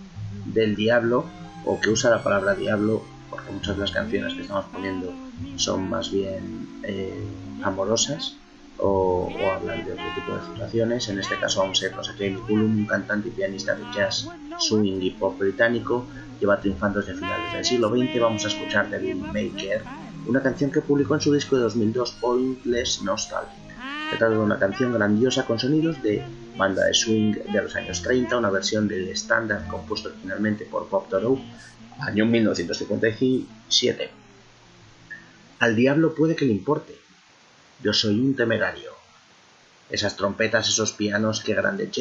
del 0.45 0.75
diablo 0.75 1.25
o 1.63 1.79
que 1.79 1.91
usa 1.91 2.09
la 2.09 2.23
palabra 2.23 2.55
diablo, 2.55 3.03
porque 3.29 3.51
muchas 3.51 3.75
de 3.75 3.81
las 3.81 3.91
canciones 3.91 4.33
que 4.33 4.41
estamos 4.41 4.65
poniendo 4.65 5.13
son 5.57 5.89
más 5.89 6.11
bien 6.11 6.67
eh, 6.83 7.23
amorosas 7.63 8.35
o, 8.77 9.31
o 9.31 9.51
hablan 9.51 9.85
de 9.85 9.93
otro 9.93 10.05
tipo 10.15 10.35
de 10.35 10.45
situaciones. 10.45 11.09
En 11.09 11.19
este 11.19 11.37
caso 11.37 11.61
vamos 11.61 11.81
a 11.81 11.85
irnos 11.85 12.09
a 12.09 12.13
Jamie 12.13 12.39
Cullum, 12.47 12.79
un 12.79 12.85
cantante 12.85 13.29
y 13.29 13.31
pianista 13.31 13.75
de 13.75 13.83
jazz, 13.95 14.27
swing 14.57 15.01
y 15.01 15.11
pop 15.11 15.37
británico, 15.37 16.05
lleva 16.39 16.59
triunfando 16.59 16.99
desde 16.99 17.13
finales 17.15 17.53
del 17.53 17.65
siglo 17.65 17.89
XX. 17.89 18.19
Vamos 18.19 18.45
a 18.45 18.47
escuchar 18.47 18.89
Bill 18.89 19.17
Maker, 19.17 19.83
una 20.27 20.41
canción 20.41 20.71
que 20.71 20.81
publicó 20.81 21.15
en 21.15 21.21
su 21.21 21.33
disco 21.33 21.55
de 21.55 21.63
2002, 21.63 22.11
Pointless 22.19 23.01
Nostalgic. 23.03 23.61
Se 24.09 24.17
trata 24.17 24.33
de 24.33 24.39
una 24.39 24.59
canción 24.59 24.93
grandiosa 24.93 25.45
con 25.45 25.57
sonidos 25.57 26.01
de 26.01 26.21
banda 26.57 26.85
de 26.85 26.93
swing 26.93 27.33
de 27.33 27.61
los 27.61 27.75
años 27.75 28.01
30, 28.01 28.37
una 28.37 28.49
versión 28.49 28.87
del 28.87 29.07
estándar 29.07 29.65
compuesto 29.67 30.09
originalmente 30.09 30.65
por 30.65 30.89
Bob 30.89 31.07
Dorough, 31.07 31.39
año 31.99 32.25
1957. 32.25 34.20
Al 35.61 35.75
diablo 35.75 36.15
puede 36.15 36.35
que 36.35 36.45
le 36.45 36.53
importe. 36.53 36.95
Yo 37.83 37.93
soy 37.93 38.19
un 38.19 38.35
temerario. 38.35 38.93
Esas 39.91 40.17
trompetas, 40.17 40.67
esos 40.67 40.91
pianos, 40.91 41.41
qué 41.41 41.53
grande 41.53 41.91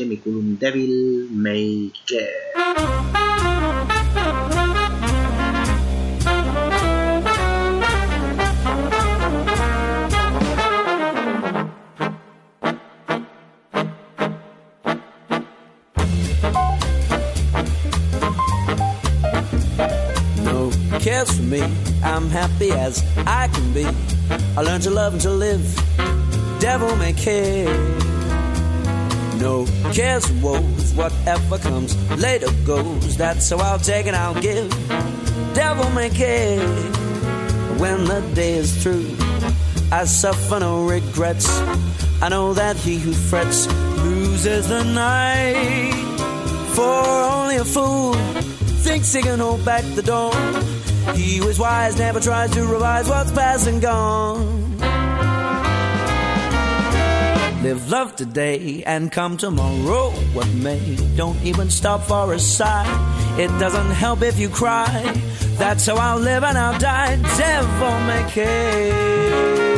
Devil 0.58 1.28
Maker. 1.30 2.30
No 2.56 3.29
me. 21.50 21.62
I'm 22.02 22.30
happy 22.30 22.70
as 22.70 23.04
I 23.26 23.48
can 23.48 23.72
be. 23.72 23.84
I 24.56 24.62
learned 24.62 24.84
to 24.84 24.90
love 24.90 25.14
and 25.14 25.22
to 25.22 25.30
live. 25.30 25.64
Devil 26.60 26.94
may 26.96 27.12
care. 27.12 27.66
No 29.38 29.66
cares 29.92 30.30
woes. 30.34 30.94
Whatever 30.94 31.58
comes 31.58 31.90
later 32.18 32.50
goes. 32.64 33.16
That's 33.16 33.50
how 33.50 33.58
I'll 33.58 33.78
take 33.78 34.06
and 34.06 34.14
I'll 34.14 34.40
give. 34.40 34.70
Devil 35.54 35.90
may 35.90 36.10
care. 36.10 36.60
When 37.78 38.04
the 38.04 38.20
day 38.34 38.54
is 38.54 38.82
through, 38.82 39.16
I 39.90 40.04
suffer 40.04 40.60
no 40.60 40.84
regrets. 40.86 41.48
I 42.22 42.28
know 42.28 42.54
that 42.54 42.76
he 42.76 42.98
who 42.98 43.12
frets 43.12 43.66
loses 44.04 44.68
the 44.68 44.84
night. 44.84 45.94
For 46.74 47.02
only 47.36 47.56
a 47.56 47.64
fool 47.64 48.14
thinks 48.84 49.12
he 49.12 49.22
can 49.22 49.38
hold 49.38 49.64
back 49.64 49.84
the 49.94 50.02
dawn. 50.02 50.79
He 51.14 51.40
was 51.40 51.58
wise 51.58 51.98
never 51.98 52.20
tries 52.20 52.50
to 52.52 52.66
revise 52.66 53.08
what's 53.08 53.32
past 53.32 53.66
and 53.66 53.80
gone. 53.80 54.78
Live 57.62 57.90
love 57.90 58.16
today 58.16 58.82
and 58.84 59.12
come 59.12 59.36
tomorrow. 59.36 60.10
What 60.32 60.48
may, 60.54 60.96
don't 61.14 61.42
even 61.44 61.68
stop 61.68 62.02
for 62.04 62.32
a 62.32 62.38
sigh. 62.38 62.88
It 63.38 63.48
doesn't 63.58 63.90
help 63.90 64.22
if 64.22 64.38
you 64.38 64.48
cry. 64.48 65.12
That's 65.58 65.86
how 65.86 65.96
I'll 65.96 66.18
live 66.18 66.42
and 66.42 66.56
I'll 66.56 66.78
die. 66.78 67.16
Devil 67.36 68.00
may 68.06 68.30
care. 68.30 69.69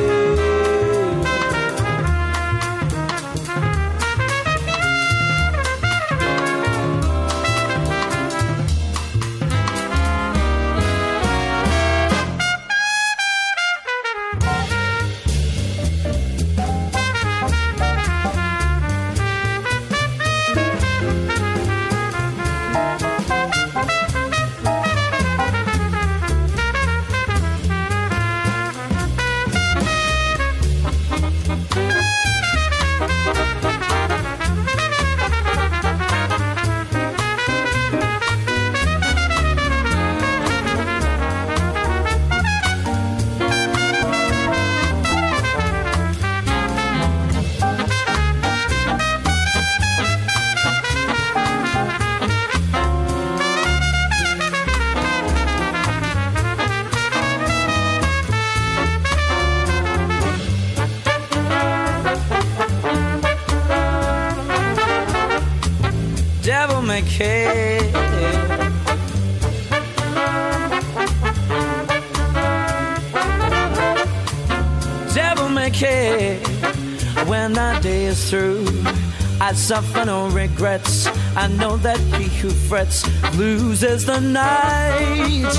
Suffer 79.73 80.05
no 80.05 80.29
regrets. 80.29 81.07
I 81.35 81.47
know 81.49 81.79
that 81.79 81.99
he 81.99 82.25
who 82.41 82.51
frets 82.51 82.99
loses 83.39 84.05
the 84.05 84.21
night. 84.21 85.55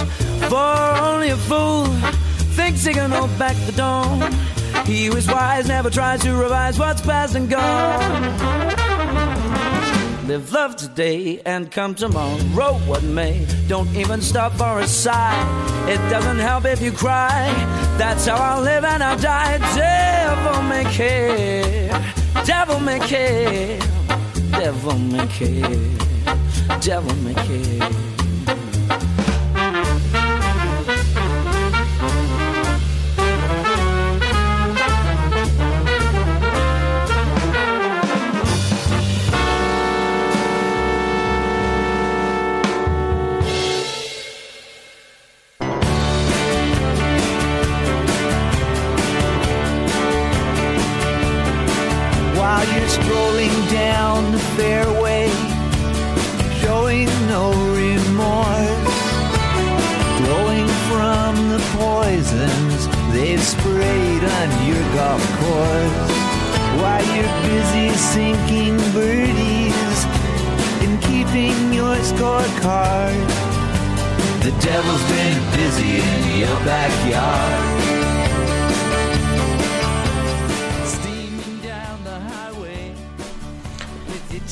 For 0.51 0.75
only 1.09 1.29
a 1.29 1.37
fool 1.49 1.85
thinks 2.53 2.85
he 2.85 2.93
can 2.93 3.09
hold 3.09 3.35
back 3.39 3.55
the 3.65 3.71
dawn. 3.71 4.31
He 4.85 5.05
who 5.07 5.17
is 5.17 5.27
wise 5.27 5.67
never 5.67 5.89
tries 5.89 6.21
to 6.25 6.35
revise 6.35 6.77
what's 6.77 7.01
past 7.01 7.33
and 7.33 7.49
gone. 7.49 8.21
Live 10.27 10.53
love 10.53 10.75
today 10.75 11.41
and 11.43 11.71
come 11.71 11.95
tomorrow, 11.95 12.75
what 12.85 13.01
may. 13.01 13.47
Don't 13.67 13.89
even 13.95 14.21
stop 14.21 14.51
for 14.53 14.77
a 14.77 14.85
sigh. 14.85 15.41
It 15.89 15.97
doesn't 16.11 16.37
help 16.37 16.65
if 16.65 16.83
you 16.83 16.91
cry. 16.91 17.51
That's 17.97 18.27
how 18.27 18.35
I'll 18.35 18.61
live 18.61 18.83
and 18.83 19.01
I'll 19.01 19.17
die. 19.17 19.57
Devil 19.75 20.61
may 20.69 20.83
care. 20.93 21.89
Devil 22.45 22.79
may 22.79 22.99
care. 22.99 23.92
Devil 24.59 24.97
may 25.11 25.27
care. 25.27 26.79
Devil 26.79 27.15
may 27.23 27.33
care. 27.33 28.12
Sinking 68.11 68.77
birdies 68.91 69.99
and 70.83 71.01
keeping 71.03 71.73
your 71.73 71.95
scorecard, 72.11 73.27
the 74.43 74.51
devil's 74.59 75.03
been 75.09 75.39
busy 75.55 75.99
in 76.01 76.39
your 76.39 76.57
backyard. 76.65 77.92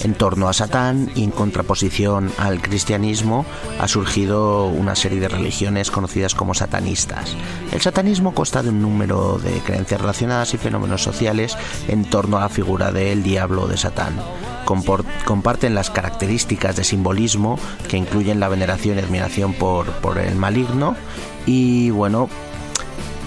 En 0.04 0.16
torno 0.16 0.50
a 0.50 0.54
Satán 0.54 1.12
y 1.14 1.24
en 1.24 1.32
contraposición 1.32 2.32
al 2.40 2.60
cristianismo 2.60 3.46
ha 3.80 3.88
surgido 3.88 4.66
una 4.66 4.96
serie 4.96 5.20
de 5.20 5.28
religiones 5.28 5.92
conocidas 5.92 6.34
como 6.34 6.56
satanistas. 6.56 7.38
El 7.72 7.82
satanismo 7.82 8.34
consta 8.34 8.64
de 8.64 8.70
un 8.70 8.82
número 8.82 9.38
de 9.38 9.60
creencias 9.60 10.02
relacionadas 10.02 10.56
y 10.56 10.58
fenómenos 10.58 11.04
sociales 11.04 11.56
en 11.88 12.04
torno 12.06 12.38
a 12.38 12.42
la 12.42 12.50
figura 12.50 12.92
del 12.92 13.22
diablo 13.22 13.68
de 13.68 13.78
Satán. 13.78 14.16
Comparten 14.66 15.76
las 15.76 15.92
características 15.92 16.76
de 16.76 16.84
simbolismo 16.84 17.60
que 17.88 17.98
incluyen 17.98 18.40
la 18.40 18.50
veneración 18.50 18.98
y 18.98 19.02
admiración 19.02 19.54
por, 19.54 19.92
por 20.02 20.18
el 20.18 20.36
maligno 20.36 20.96
y 21.46 21.92
bueno, 21.92 22.28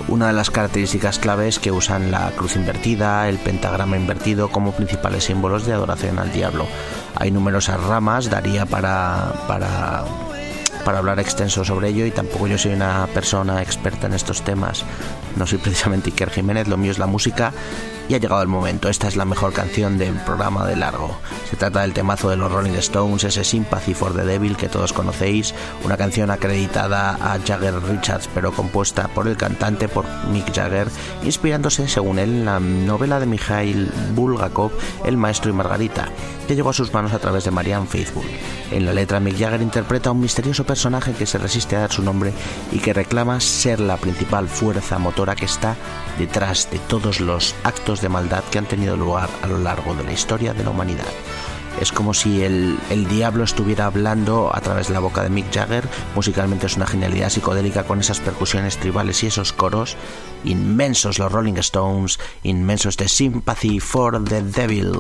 una 0.09 0.29
de 0.29 0.33
las 0.33 0.51
características 0.51 1.19
claves 1.19 1.59
que 1.59 1.73
usan 1.73 2.11
la 2.11 2.31
cruz 2.33 2.57
invertida, 2.57 3.29
el 3.29 3.39
pentagrama 3.39 3.97
invertido 3.97 4.49
como 4.49 4.73
principales 4.73 5.25
símbolos 5.25 5.67
de 5.67 5.73
adoración 5.73 6.19
al 6.19 6.33
diablo. 6.33 6.67
Hay 7.17 7.31
numerosas 7.31 7.83
ramas, 7.83 8.31
daría 8.31 8.67
para, 8.67 9.33
para, 9.47 10.05
para 10.85 10.99
hablar 10.99 11.19
extenso 11.19 11.65
sobre 11.65 11.89
ello 11.89 12.07
y 12.07 12.11
tampoco 12.11 12.47
yo 12.47 12.59
soy 12.59 12.75
una 12.75 13.07
persona 13.09 13.63
experta 13.63 14.07
en 14.07 14.15
estos 14.15 14.43
temas. 14.43 14.85
No 15.37 15.47
soy 15.47 15.59
precisamente 15.59 16.11
Iker 16.11 16.31
Jiménez, 16.31 16.69
lo 16.69 16.77
mío 16.77 16.93
es 16.93 16.99
la 16.99 17.07
música 17.07 17.53
y 18.09 18.15
ha 18.15 18.19
llegado 18.19 18.43
el 18.43 18.49
momento. 18.49 18.89
Esta 18.89 19.09
es 19.09 19.17
la 19.17 19.25
mejor 19.25 19.53
canción 19.53 19.99
del 19.99 20.15
programa 20.15 20.67
de 20.67 20.77
largo. 20.77 21.17
Se 21.51 21.57
trata 21.57 21.81
del 21.81 21.93
temazo 21.93 22.31
de 22.31 22.37
los 22.37 22.53
Rolling 22.53 22.75
Stones, 22.75 23.25
ese 23.25 23.45
Sympathy 23.45 23.95
for 23.95 24.15
the 24.15 24.25
Devil 24.25 24.57
que 24.57 24.69
todos 24.69 24.93
conocéis, 24.93 25.55
una 25.85 25.97
canción 25.97 26.31
acreditada 26.31 27.17
a 27.21 27.39
Jagger 27.45 27.83
Richards, 27.83 28.29
pero 28.35 28.53
compuesta 28.53 29.09
por 29.09 29.27
el 29.27 29.37
cantante, 29.37 29.89
por 29.89 30.05
Mick 30.31 30.55
Jagger, 30.55 30.89
inspirándose, 31.25 31.89
según 31.89 32.19
él, 32.19 32.31
en 32.31 32.45
la 32.45 32.61
novela 32.61 33.21
de 33.21 33.27
Mikhail 33.27 33.91
Bulgakov, 34.15 34.73
El 35.05 35.17
Maestro 35.17 35.51
y 35.51 35.55
Margarita, 35.55 36.09
que 36.47 36.55
llegó 36.55 36.71
a 36.71 36.75
sus 36.75 36.93
manos 36.93 37.13
a 37.13 37.19
través 37.19 37.45
de 37.45 37.51
Marianne 37.51 37.87
Faithfull. 37.87 38.27
En 38.71 38.85
la 38.87 38.93
letra, 38.93 39.21
Mick 39.21 39.39
Jagger 39.39 39.63
interpreta 39.63 40.11
a 40.11 40.13
un 40.13 40.21
misterioso 40.21 40.65
personaje 40.75 41.13
que 41.13 41.25
se 41.25 41.39
resiste 41.39 41.77
a 41.77 41.83
dar 41.83 41.93
su 41.93 42.03
nombre 42.03 42.33
y 42.73 42.81
que 42.81 42.93
reclama 42.93 43.39
ser 43.39 43.79
la 43.79 43.97
principal 43.97 44.49
fuerza 44.49 44.99
motora 44.99 45.37
que 45.37 45.45
está 45.45 45.77
detrás 46.19 46.69
de 46.69 46.81
todos 46.81 47.21
los 47.21 47.55
actos 47.63 48.01
de 48.01 48.09
maldad 48.09 48.43
que 48.51 48.59
han 48.59 48.67
tenido 48.67 48.97
lugar 48.97 49.29
a 49.43 49.47
lo 49.47 49.59
largo 49.59 49.95
de 49.95 50.03
la 50.03 50.13
historia 50.13 50.53
de 50.53 50.65
la 50.65 50.71
humanidad. 50.71 51.07
Es 51.81 51.93
como 51.93 52.13
si 52.13 52.43
el, 52.43 52.77
el, 52.91 53.07
diablo 53.07 53.45
estuviera 53.45 53.87
hablando 53.87 54.51
a 54.53 54.61
través 54.63 54.89
de 54.89 54.95
la 54.95 55.01
boca 55.01 55.23
de 55.23 55.31
Mick 55.31 55.55
Jagger. 55.55 55.89
Musicalmente 56.17 56.67
es 56.67 56.77
una 56.77 56.89
genialidad 56.89 57.31
psicodélica 57.31 57.85
con 57.85 58.01
esas 58.01 58.19
percusiones 58.19 58.77
tribales 58.77 59.23
y 59.23 59.29
esos 59.29 59.53
coros 59.53 59.97
inmensos, 60.43 61.21
los 61.21 61.31
Rolling 61.31 61.59
Stones, 61.59 62.19
inmensos 62.43 62.97
de 62.97 63.07
Sympathy 63.07 63.79
for 63.79 64.25
the 64.25 64.43
Devil. 64.43 64.91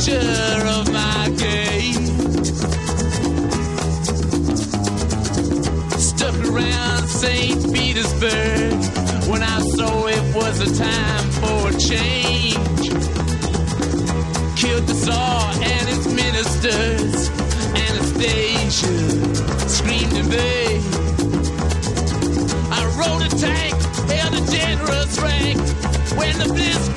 Nature 0.00 0.66
of 0.66 0.90
my 0.92 1.28
game. 1.36 2.06
Stuck 5.98 6.36
around 6.46 7.08
St. 7.08 7.74
Petersburg 7.74 8.72
when 9.28 9.42
I 9.42 9.60
saw 9.60 10.06
it 10.06 10.34
was 10.34 10.60
a 10.60 10.74
time 10.74 11.30
for 11.40 11.68
a 11.68 11.78
change. 11.78 12.88
Killed 14.56 14.86
the 14.86 14.94
Tsar 14.94 15.52
and 15.52 15.88
his 15.88 16.06
ministers. 16.14 17.28
Anastasia 17.86 19.68
screamed 19.68 20.16
in 20.16 20.26
vain. 20.26 20.80
I 22.72 22.80
rode 22.98 23.22
a 23.22 23.36
tank, 23.36 23.74
held 24.08 24.34
a 24.34 24.50
generous 24.50 25.18
rank 25.20 25.58
when 26.16 26.38
the 26.38 26.46
blitzkrieg 26.54 26.89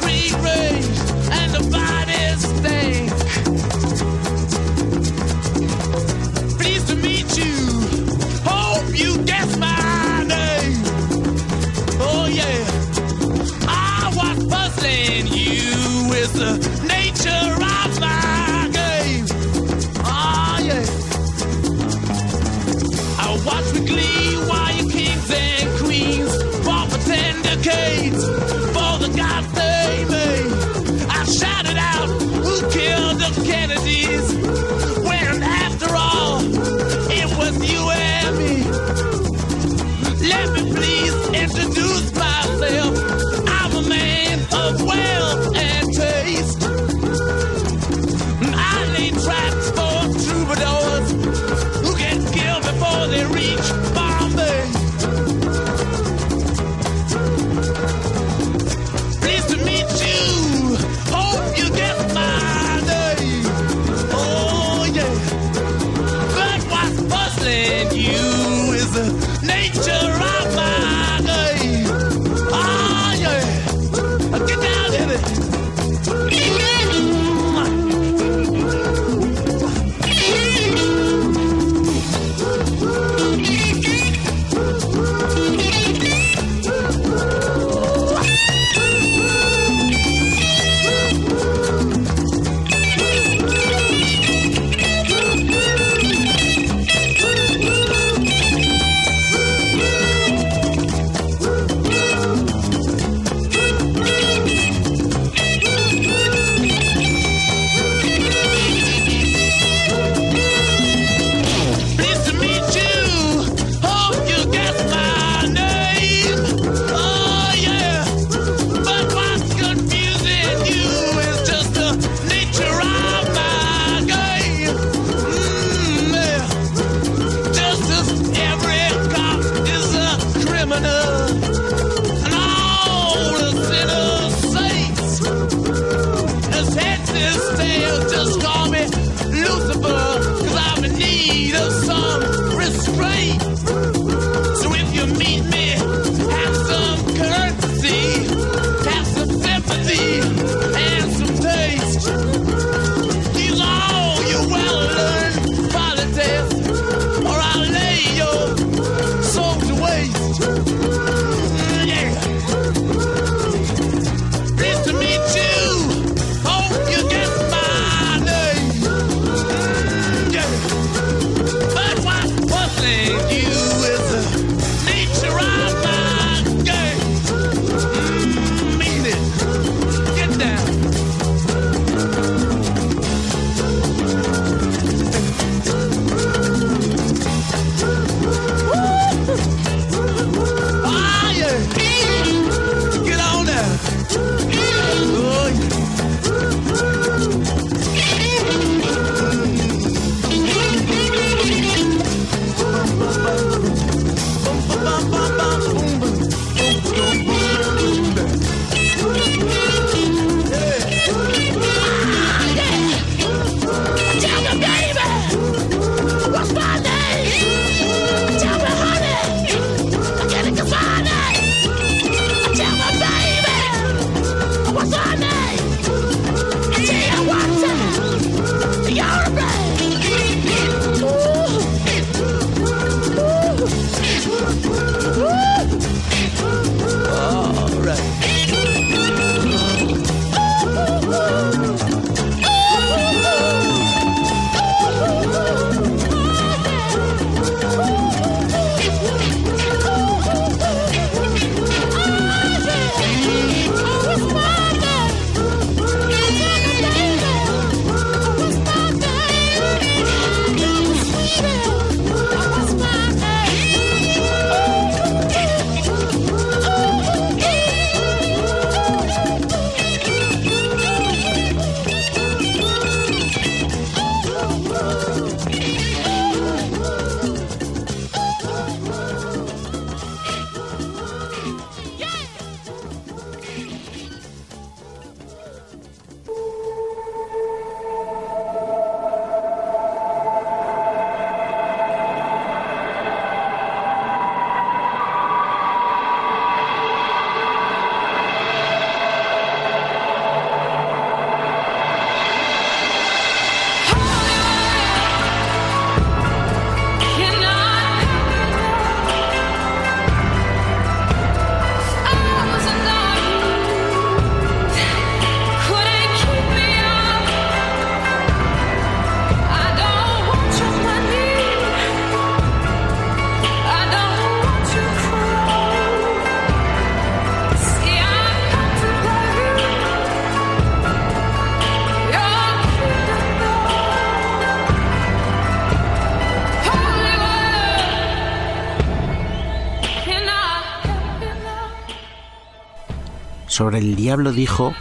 Sobre 343.54 343.78
el 343.78 343.96
diablo 343.96 344.32
dijo 344.32 344.74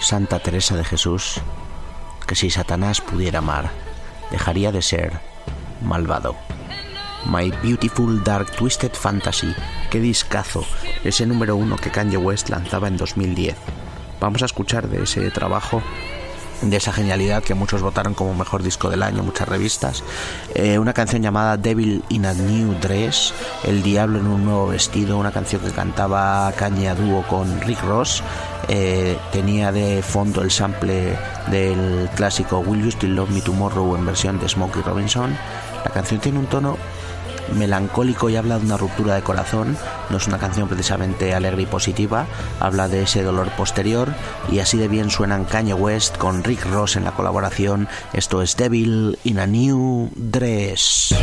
Santa 0.00 0.38
Teresa 0.38 0.76
de 0.76 0.84
Jesús 0.84 1.40
que 2.24 2.36
si 2.36 2.48
Satanás 2.48 3.00
pudiera 3.00 3.40
amar, 3.40 3.72
dejaría 4.30 4.70
de 4.70 4.80
ser 4.80 5.14
malvado. 5.82 6.36
My 7.26 7.50
Beautiful 7.64 8.22
Dark 8.22 8.52
Twisted 8.52 8.92
Fantasy, 8.92 9.52
qué 9.90 9.98
discazo, 9.98 10.64
ese 11.02 11.26
número 11.26 11.56
uno 11.56 11.74
que 11.74 11.90
Kanye 11.90 12.16
West 12.16 12.48
lanzaba 12.48 12.86
en 12.86 12.96
2010. 12.96 13.56
Vamos 14.20 14.42
a 14.42 14.46
escuchar 14.46 14.88
de 14.88 15.02
ese 15.02 15.28
trabajo 15.32 15.82
de 16.62 16.76
esa 16.76 16.92
genialidad 16.92 17.42
que 17.42 17.54
muchos 17.54 17.82
votaron 17.82 18.14
como 18.14 18.34
mejor 18.34 18.62
disco 18.62 18.90
del 18.90 19.02
año, 19.02 19.22
muchas 19.22 19.48
revistas. 19.48 20.02
Eh, 20.54 20.78
una 20.78 20.92
canción 20.92 21.22
llamada 21.22 21.56
Devil 21.56 22.04
in 22.08 22.26
a 22.26 22.34
New 22.34 22.74
Dress, 22.80 23.32
El 23.64 23.82
Diablo 23.82 24.18
en 24.18 24.26
un 24.26 24.44
nuevo 24.44 24.68
vestido, 24.68 25.18
una 25.18 25.32
canción 25.32 25.62
que 25.62 25.70
cantaba 25.70 26.52
Kanye 26.52 26.88
a 26.88 26.94
dúo 26.94 27.22
con 27.26 27.60
Rick 27.62 27.82
Ross. 27.82 28.22
Eh, 28.68 29.18
tenía 29.32 29.72
de 29.72 30.02
fondo 30.02 30.42
el 30.42 30.50
sample 30.50 31.18
del 31.50 32.08
clásico 32.14 32.58
Will 32.60 32.82
You 32.82 32.90
Still 32.90 33.16
Love 33.16 33.30
Me 33.30 33.40
Tomorrow 33.40 33.96
en 33.96 34.06
versión 34.06 34.38
de 34.38 34.48
Smokey 34.48 34.82
Robinson. 34.82 35.36
La 35.84 35.90
canción 35.90 36.20
tiene 36.20 36.38
un 36.38 36.46
tono 36.46 36.76
melancólico 37.54 38.30
y 38.30 38.36
habla 38.36 38.58
de 38.58 38.66
una 38.66 38.76
ruptura 38.76 39.14
de 39.14 39.22
corazón. 39.22 39.76
No 40.10 40.16
es 40.16 40.26
una 40.26 40.38
canción 40.38 40.68
precisamente 40.68 41.34
alegre 41.34 41.62
y 41.62 41.66
positiva, 41.66 42.26
habla 42.58 42.88
de 42.88 43.02
ese 43.02 43.22
dolor 43.22 43.50
posterior 43.50 44.14
y 44.50 44.60
así 44.60 44.78
de 44.78 44.88
bien 44.88 45.10
suenan 45.10 45.44
Kanye 45.44 45.74
West 45.74 46.16
con 46.16 46.44
Rick 46.44 46.64
Ross 46.66 46.96
en 46.96 47.04
la 47.04 47.12
colaboración. 47.12 47.88
Esto 48.12 48.42
es 48.42 48.56
Devil 48.56 49.18
in 49.24 49.38
a 49.38 49.46
New 49.46 50.10
Dress. 50.14 51.14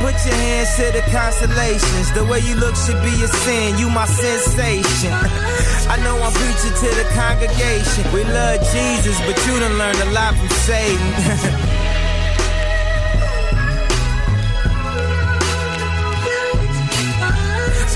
Put 0.00 0.14
your 0.24 0.34
hands 0.34 0.76
to 0.76 0.86
the 0.92 1.02
constellations. 1.10 2.12
The 2.12 2.24
way 2.24 2.40
you 2.40 2.54
look 2.54 2.76
should 2.76 3.02
be 3.02 3.14
a 3.22 3.28
sin. 3.28 3.78
You 3.78 3.90
my 3.90 4.06
sensation. 4.06 5.12
I 5.92 5.96
know 6.04 6.16
I'm 6.22 6.32
preaching 6.32 6.74
to 6.82 6.88
the 6.94 7.06
congregation. 7.14 8.04
We 8.12 8.22
love 8.24 8.60
Jesus, 8.70 9.18
but 9.26 9.36
you 9.46 9.58
done 9.58 9.76
learned 9.76 9.98
a 9.98 10.10
lot 10.12 10.34
from 10.36 10.48
Satan. 10.66 11.74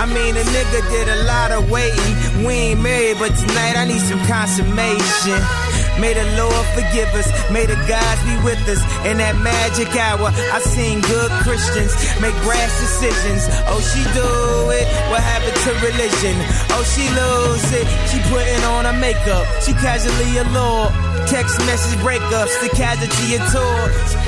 I 0.03 0.07
mean, 0.07 0.37
a 0.37 0.43
nigga 0.43 0.91
did 0.91 1.09
a 1.09 1.23
lot 1.25 1.53
of 1.53 1.71
waiting. 1.71 2.45
We 2.45 2.55
ain't 2.75 2.81
married, 2.81 3.19
but 3.21 3.31
tonight 3.37 3.77
I 3.77 3.85
need 3.85 4.01
some 4.01 4.19
consummation. 4.27 5.62
May 6.01 6.15
the 6.15 6.25
Lord 6.37 6.67
forgive 6.73 7.11
us. 7.15 7.29
May 7.51 7.67
the 7.67 7.77
gods 7.89 8.23
be 8.25 8.35
with 8.45 8.63
us. 8.69 8.81
In 9.05 9.19
that 9.19 9.37
magic 9.41 9.91
hour, 9.97 10.31
I 10.33 10.59
seen 10.61 11.01
good 11.01 11.31
Christians 11.45 11.93
make 12.21 12.35
rash 12.45 12.73
decisions. 12.81 13.49
Oh, 13.69 13.81
she 13.81 14.03
do 14.17 14.29
it. 14.73 14.87
What 15.11 15.21
happened 15.21 15.59
to 15.67 15.71
religion? 15.85 16.37
Oh, 16.73 16.85
she 16.85 17.05
lose 17.13 17.69
it. 17.77 17.87
She 18.09 18.19
putting 18.33 18.63
on 18.65 18.85
her 18.87 18.99
makeup. 18.99 19.45
She 19.63 19.73
casually 19.75 20.39
allured. 20.39 21.12
Text 21.27 21.59
message 21.65 21.99
breakups, 22.01 22.53
the 22.61 22.69
casualty 22.77 23.37
of 23.37 23.43
tour. 23.53 23.83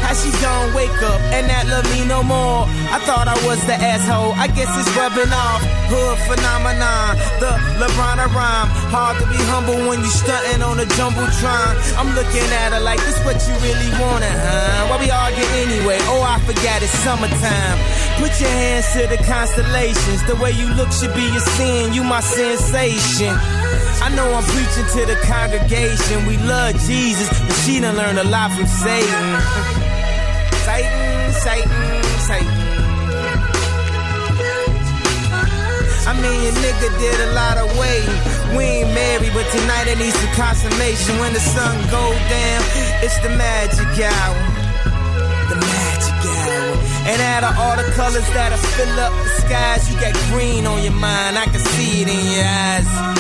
How 0.05 0.15
she 0.15 0.31
gon' 0.41 0.73
wake 0.75 0.95
up 1.03 1.21
and 1.33 1.47
not 1.49 1.67
love 1.67 1.85
me 1.93 2.05
no 2.07 2.23
more? 2.23 2.65
I 2.93 2.99
thought 3.05 3.29
I 3.29 3.37
was 3.47 3.61
the 3.67 3.77
asshole. 3.77 4.33
I 4.37 4.49
guess 4.49 4.69
it's 4.79 4.89
rubbing 4.97 5.33
off. 5.33 5.63
Hood 5.91 6.17
phenomenon, 6.29 7.17
the 7.41 7.53
LeBron 7.81 8.19
rhyme. 8.33 8.69
Hard 8.89 9.21
to 9.21 9.27
be 9.29 9.41
humble 9.53 9.77
when 9.89 10.01
you 10.01 10.11
stunting 10.11 10.63
on 10.63 10.81
a 10.81 10.87
jumbotron. 10.97 11.73
I'm 11.99 12.15
looking 12.15 12.47
at 12.65 12.73
her 12.73 12.81
like 12.81 13.01
this 13.05 13.19
what 13.25 13.37
you 13.49 13.55
really 13.61 13.91
wanted, 14.01 14.33
huh? 14.33 14.89
Why 14.89 14.97
we 15.01 15.11
argue 15.11 15.45
anyway? 15.61 15.99
Oh, 16.09 16.25
I 16.25 16.41
forgot 16.47 16.81
it's 16.81 16.93
summertime. 17.05 17.79
Put 18.17 18.33
your 18.41 18.53
hands 18.53 18.87
to 18.95 19.07
the 19.09 19.21
constellations. 19.25 20.25
The 20.25 20.37
way 20.37 20.53
you 20.53 20.69
look 20.75 20.93
should 20.93 21.15
be 21.15 21.27
a 21.37 21.41
sin. 21.59 21.93
You 21.93 22.05
my 22.05 22.21
sensation. 22.21 23.64
I 24.03 24.09
know 24.15 24.33
I'm 24.35 24.45
preaching 24.45 24.87
to 24.97 25.07
the 25.07 25.17
congregation. 25.25 26.27
We 26.27 26.37
love 26.39 26.77
Jesus, 26.87 27.29
but 27.41 27.57
she 27.65 27.81
done 27.81 27.97
learned 27.97 28.19
a 28.19 28.25
lot 28.25 28.51
from 28.53 28.67
Satan. 28.67 29.25
Satan, 30.65 31.33
Satan, 31.33 32.03
Satan. 32.29 32.65
I 36.07 36.13
mean, 36.21 36.39
your 36.45 36.53
nigga 36.61 36.89
did 37.01 37.19
a 37.29 37.33
lot 37.33 37.57
of 37.57 37.67
waiting. 37.79 38.35
We 38.57 38.85
ain't 38.85 38.93
married, 38.93 39.33
but 39.33 39.49
tonight 39.51 39.89
I 39.89 39.97
need 39.97 40.13
some 40.13 40.35
consummation. 40.37 41.19
When 41.19 41.33
the 41.33 41.41
sun 41.41 41.75
go 41.91 42.13
down, 42.29 42.61
it's 43.01 43.19
the 43.25 43.31
magic 43.31 43.89
hour. 44.05 44.41
The 45.49 45.57
magic 45.57 46.21
hour. 46.45 46.77
And 47.09 47.21
out 47.21 47.45
of 47.45 47.59
all 47.59 47.77
the 47.77 47.91
colors 47.97 48.29
that'll 48.37 48.59
fill 48.77 49.01
up 49.01 49.13
the 49.13 49.29
skies, 49.43 49.91
you 49.91 49.99
got 49.99 50.15
green 50.31 50.67
on 50.67 50.83
your 50.83 50.93
mind. 50.93 51.39
I 51.39 51.47
can 51.47 51.61
see 51.61 52.03
it 52.03 52.09
in 52.09 52.25
your 52.37 52.45
eyes. 52.45 53.14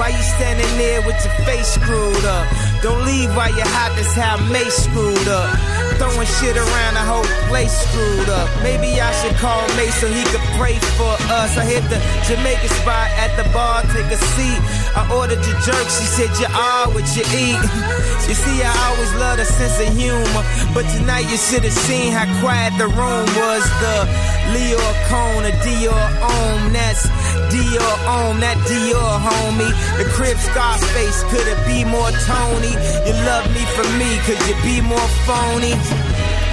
Why 0.00 0.08
you 0.08 0.22
standing 0.22 0.78
there 0.78 1.02
with 1.02 1.22
your 1.22 1.34
face 1.44 1.74
screwed 1.74 2.24
up? 2.24 2.48
Don't 2.80 3.04
leave 3.04 3.36
while 3.36 3.54
you're 3.54 3.68
hot, 3.68 3.92
that's 3.96 4.14
how 4.14 4.38
May 4.50 4.64
screwed 4.70 5.28
up. 5.28 5.69
Throwing 6.00 6.26
shit 6.40 6.56
around 6.56 6.94
the 6.96 7.04
whole 7.04 7.28
place 7.52 7.76
screwed 7.76 8.30
up. 8.30 8.48
Maybe 8.62 8.88
I 9.02 9.12
should 9.20 9.36
call 9.36 9.60
May 9.76 9.92
so 9.92 10.08
he 10.08 10.24
could 10.32 10.40
pray 10.56 10.80
for 10.96 11.12
us. 11.28 11.58
I 11.60 11.64
hit 11.68 11.84
the 11.92 12.00
Jamaican 12.24 12.72
spot 12.80 13.12
at 13.20 13.36
the 13.36 13.44
bar, 13.52 13.82
take 13.92 14.08
a 14.08 14.16
seat. 14.16 14.60
I 14.96 15.04
ordered 15.12 15.44
your 15.44 15.60
jerk, 15.60 15.86
she 15.92 16.08
said 16.08 16.32
you 16.40 16.48
are 16.56 16.88
what 16.96 17.04
you 17.12 17.24
eat. 17.36 17.60
You 18.30 18.36
see, 18.36 18.62
I 18.62 18.70
always 18.86 19.12
love 19.18 19.40
a 19.40 19.44
sense 19.44 19.82
of 19.82 19.90
humor, 19.90 20.44
but 20.70 20.86
tonight 20.94 21.26
you 21.26 21.36
should 21.36 21.64
have 21.64 21.74
seen 21.74 22.12
how 22.12 22.30
quiet 22.38 22.70
the 22.78 22.86
room 22.86 23.26
was. 23.34 23.66
The 23.82 24.06
Leo 24.54 24.78
Cone, 25.10 25.50
a 25.50 25.52
Dior 25.66 26.06
Om, 26.22 26.72
that's 26.72 27.10
Dior 27.50 27.96
Om, 28.06 28.38
that 28.38 28.54
Dior 28.70 29.18
homie. 29.18 29.74
The 29.98 30.06
crib 30.14 30.38
Scarface, 30.38 31.26
could 31.26 31.42
it 31.42 31.58
be 31.66 31.82
more 31.82 32.14
Tony? 32.22 32.70
You 33.02 33.18
love 33.26 33.50
me 33.50 33.66
for 33.74 33.82
me, 33.98 34.14
could 34.22 34.38
you 34.46 34.54
be 34.62 34.78
more 34.78 35.10
phony? 35.26 35.74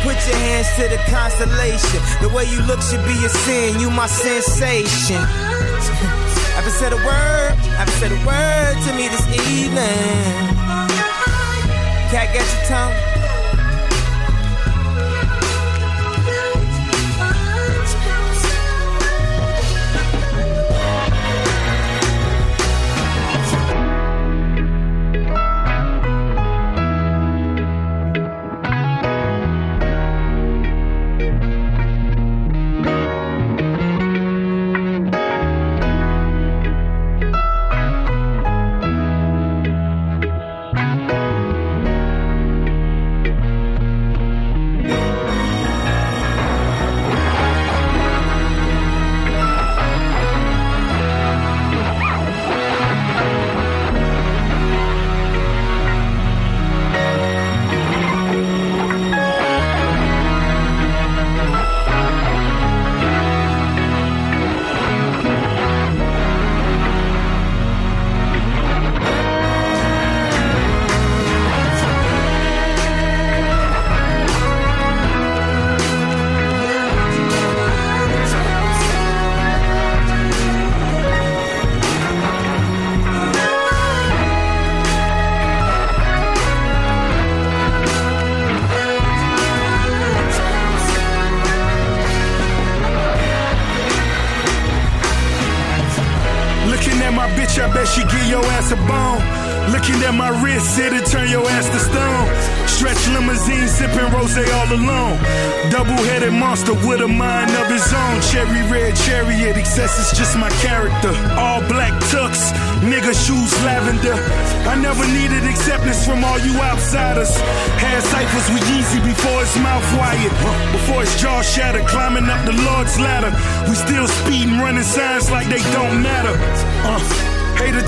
Put 0.03 0.17
your 0.27 0.37
hands 0.37 0.69
to 0.77 0.87
the 0.87 0.99
constellation. 1.09 1.99
The 2.21 2.29
way 2.29 2.45
you 2.45 2.61
look 2.63 2.81
should 2.81 3.03
be 3.05 3.17
a 3.25 3.29
sin. 3.29 3.79
You 3.79 3.89
my 3.89 4.07
sensation. 4.07 5.21
Haven't 6.55 6.73
said 6.73 6.93
a 6.93 6.97
word. 6.97 7.55
Haven't 7.77 7.97
said 8.01 8.11
a 8.11 8.21
word 8.25 8.75
to 8.85 8.93
me 8.95 9.07
this 9.09 9.25
evening. 9.49 10.77
Can't 12.09 12.31
get 12.33 12.45
your 12.45 12.63
tongue. 12.69 13.16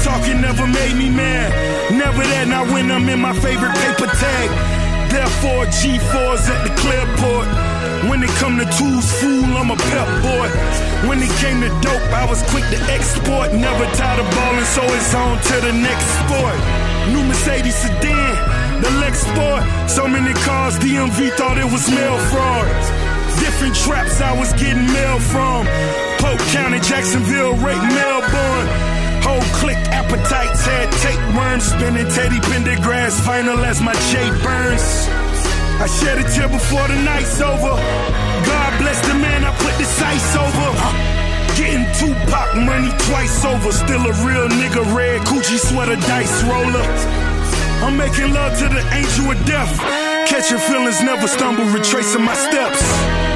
Talking 0.03 0.41
never 0.41 0.67
made 0.67 0.95
me 0.95 1.09
mad. 1.09 1.51
Never 1.91 2.23
that, 2.23 2.47
not 2.47 2.67
when 2.71 2.91
I'm 2.91 3.07
in 3.09 3.19
my 3.19 3.33
favorite 3.33 3.75
paper 3.83 4.07
tag. 4.07 4.49
Therefore, 5.11 5.65
G4s 5.65 6.45
at 6.47 6.61
the 6.63 6.73
clearport. 6.81 7.47
When 8.07 8.23
it 8.23 8.29
come 8.39 8.57
to 8.57 8.65
tools, 8.77 9.11
fool, 9.19 9.49
I'm 9.57 9.71
a 9.71 9.77
pep 9.91 10.07
boy. 10.23 10.47
When 11.07 11.19
it 11.19 11.31
came 11.41 11.59
to 11.61 11.71
dope, 11.81 12.07
I 12.13 12.25
was 12.29 12.41
quick 12.51 12.63
to 12.71 12.79
export. 12.93 13.51
Never 13.53 13.85
tired 13.97 14.19
of 14.23 14.29
balling, 14.31 14.69
so 14.69 14.83
it's 14.95 15.13
on 15.13 15.35
to 15.37 15.55
the 15.65 15.73
next 15.73 16.07
sport. 16.23 16.55
New 17.11 17.23
Mercedes 17.25 17.75
sedan, 17.75 18.81
the 18.81 18.91
Lex 19.01 19.25
Sport. 19.25 19.63
So 19.89 20.07
many 20.07 20.33
cars, 20.45 20.77
DMV 20.79 21.33
thought 21.35 21.57
it 21.57 21.67
was 21.67 21.89
mail 21.89 22.17
fraud. 22.31 22.69
Different 23.39 23.75
traps 23.75 24.21
I 24.21 24.37
was 24.37 24.53
getting 24.53 24.85
mail 24.85 25.19
from. 25.19 25.65
Polk 26.19 26.39
County, 26.53 26.79
Jacksonville, 26.79 27.55
right 27.55 27.81
Melbourne. 27.95 28.88
Whole 29.29 29.45
click 29.61 29.77
appetites 29.93 30.65
had 30.65 30.89
tapeworms 31.05 31.65
spinning 31.69 32.09
Teddy 32.09 32.41
Pendergrass 32.49 33.21
final 33.21 33.59
as 33.63 33.79
my 33.79 33.93
J 34.09 34.25
burns. 34.41 34.85
I 35.77 35.85
shed 35.85 36.17
a 36.17 36.25
tear 36.33 36.49
before 36.49 36.87
the 36.87 36.97
night's 37.05 37.39
over. 37.39 37.77
God 38.49 38.71
bless 38.81 38.97
the 39.05 39.13
man 39.13 39.45
I 39.45 39.53
put 39.61 39.77
the 39.77 39.85
sights 39.85 40.33
over. 40.33 40.69
Getting 41.61 41.85
Tupac 42.01 42.49
money 42.57 42.89
twice 43.05 43.45
over. 43.45 43.71
Still 43.71 44.01
a 44.01 44.13
real 44.25 44.49
nigga, 44.49 44.81
red 44.97 45.21
coochie 45.29 45.61
sweater 45.61 45.99
dice 46.09 46.41
roller. 46.49 46.85
I'm 47.85 47.97
making 47.97 48.33
love 48.33 48.57
to 48.57 48.67
the 48.67 48.81
angel 48.97 49.29
of 49.29 49.37
death. 49.45 49.77
Catching 50.25 50.57
feelings, 50.57 51.03
never 51.03 51.27
stumble, 51.27 51.65
retracing 51.65 52.23
my 52.25 52.33
steps. 52.33 53.28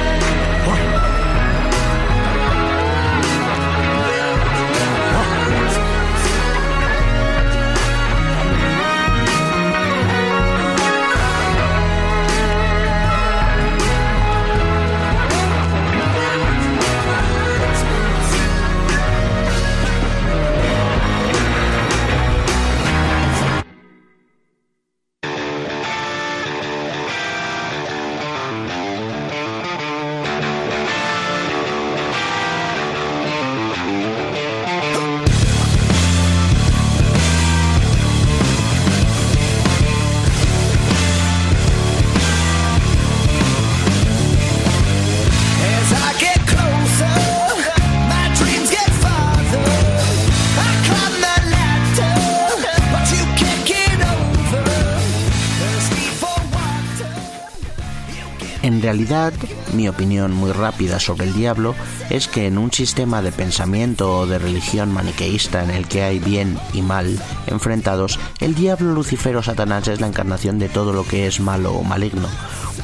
Realidad, 58.94 59.32
mi 59.72 59.88
opinión 59.88 60.32
muy 60.32 60.52
rápida 60.52 61.00
sobre 61.00 61.24
el 61.24 61.34
diablo 61.34 61.74
es 62.10 62.28
que 62.28 62.46
en 62.46 62.58
un 62.58 62.70
sistema 62.70 63.22
de 63.22 63.32
pensamiento 63.32 64.20
o 64.20 64.26
de 64.26 64.38
religión 64.38 64.92
maniqueísta 64.92 65.64
en 65.64 65.70
el 65.70 65.88
que 65.88 66.04
hay 66.04 66.20
bien 66.20 66.56
y 66.72 66.80
mal 66.80 67.20
enfrentados, 67.48 68.20
el 68.38 68.54
diablo, 68.54 68.92
Lucifer 68.92 69.36
o 69.36 69.42
Satanás 69.42 69.88
es 69.88 70.00
la 70.00 70.06
encarnación 70.06 70.60
de 70.60 70.68
todo 70.68 70.92
lo 70.92 71.02
que 71.02 71.26
es 71.26 71.40
malo 71.40 71.74
o 71.74 71.82
maligno. 71.82 72.28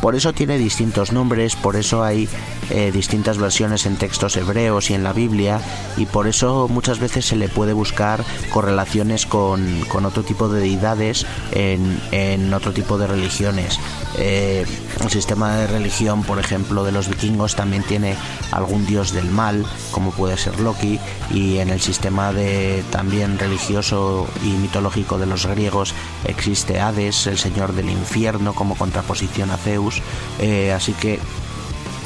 Por 0.03 0.17
eso 0.17 0.33
tiene 0.33 0.59
distintos 0.59 1.13
nombres, 1.13 1.55
por 1.55 1.77
eso 1.77 2.03
hay 2.03 2.29
eh, 2.71 2.91
distintas 2.93 3.39
versiones 3.39 3.87
en 3.87 3.95
textos 3.95 4.37
hebreos 4.37 4.91
y 4.91 4.95
en 4.95 5.05
la 5.05 5.13
Biblia, 5.13 5.61
y 5.97 6.07
por 6.07 6.27
eso 6.27 6.67
muchas 6.69 6.99
veces 6.99 7.25
se 7.25 7.37
le 7.37 7.49
puede 7.49 7.73
buscar 7.73 8.25
correlaciones 8.53 9.27
con, 9.27 9.85
otro 10.05 10.25
tipo 10.25 10.49
de 10.49 10.61
deidades 10.61 11.25
en 11.53 12.53
otro 12.53 12.73
tipo 12.73 12.99
de 12.99 13.07
religiones. 13.07 13.79
Eh, 14.19 14.67
el 15.01 15.11
sistema 15.11 15.57
de 15.57 15.67
religión, 15.67 16.23
por 16.25 16.39
ejemplo, 16.39 16.85
de 16.85 16.93
los 16.93 17.09
vikingos 17.09 17.55
también 17.55 17.83
tiene 17.83 18.17
algún 18.51 18.87
dios 18.87 19.13
del 19.13 19.31
mal, 19.31 19.65
como 19.93 20.11
puede 20.11 20.37
ser 20.37 20.59
Loki, 20.61 20.99
y 21.31 21.59
en 21.59 21.71
el 21.71 21.81
sistema 21.81 22.33
de 22.33 22.85
también 22.91 23.39
religioso 23.39 24.29
y 24.45 24.49
mitológico 24.49 25.19
de 25.19 25.27
los 25.27 25.47
griegos 25.47 25.95
existe 26.27 26.81
Hades, 26.81 27.27
el 27.27 27.39
señor 27.39 27.73
del 27.73 27.91
infierno, 27.91 28.55
como 28.55 28.77
contraposición 28.77 29.51
a 29.51 29.57
Zeus. 29.57 30.03
Eh, 30.39 30.73
así 30.73 30.93
que 30.93 31.19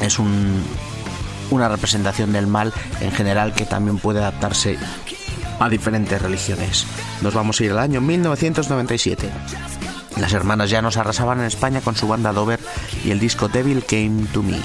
es 0.01 0.19
un, 0.19 0.63
una 1.51 1.67
representación 1.69 2.31
del 2.31 2.47
mal 2.47 2.73
en 3.01 3.11
general 3.11 3.53
que 3.53 3.65
también 3.65 3.97
puede 3.97 4.19
adaptarse 4.19 4.77
a 5.59 5.69
diferentes 5.69 6.21
religiones. 6.21 6.85
Nos 7.21 7.33
vamos 7.33 7.59
a 7.59 7.63
ir 7.63 7.71
al 7.71 7.79
año 7.79 8.01
1997. 8.01 9.29
Las 10.17 10.33
hermanas 10.33 10.69
ya 10.69 10.81
nos 10.81 10.97
arrasaban 10.97 11.39
en 11.39 11.45
España 11.45 11.81
con 11.81 11.95
su 11.95 12.07
banda 12.07 12.31
Dover 12.31 12.59
y 13.03 13.11
el 13.11 13.19
disco 13.19 13.49
Devil 13.49 13.83
Came 13.83 14.25
to 14.33 14.43
Me. 14.43 14.59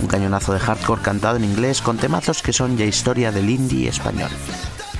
Un 0.00 0.08
cañonazo 0.08 0.52
de 0.52 0.58
hardcore 0.58 1.02
cantado 1.02 1.36
en 1.36 1.44
inglés 1.44 1.80
con 1.80 1.98
temazos 1.98 2.42
que 2.42 2.52
son 2.52 2.76
ya 2.76 2.84
historia 2.84 3.30
del 3.30 3.48
indie 3.48 3.88
español. 3.88 4.30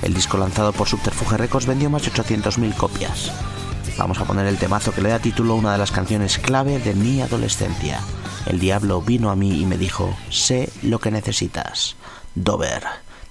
El 0.01 0.13
disco 0.13 0.37
lanzado 0.37 0.71
por 0.71 0.87
Subterfuge 0.87 1.37
Records 1.37 1.65
vendió 1.65 1.89
más 1.89 2.03
de 2.03 2.11
800.000 2.11 2.75
copias. 2.75 3.31
Vamos 3.97 4.19
a 4.19 4.25
poner 4.25 4.47
el 4.47 4.57
temazo 4.57 4.91
que 4.91 5.01
le 5.01 5.09
da 5.09 5.19
título 5.19 5.53
a 5.53 5.57
una 5.57 5.71
de 5.73 5.77
las 5.77 5.91
canciones 5.91 6.39
clave 6.39 6.79
de 6.79 6.93
mi 6.93 7.21
adolescencia. 7.21 7.99
El 8.45 8.59
diablo 8.59 9.01
vino 9.01 9.31
a 9.31 9.35
mí 9.35 9.61
y 9.61 9.65
me 9.65 9.77
dijo, 9.77 10.15
sé 10.29 10.69
lo 10.81 10.99
que 10.99 11.11
necesitas. 11.11 11.95
Dover, 12.35 12.83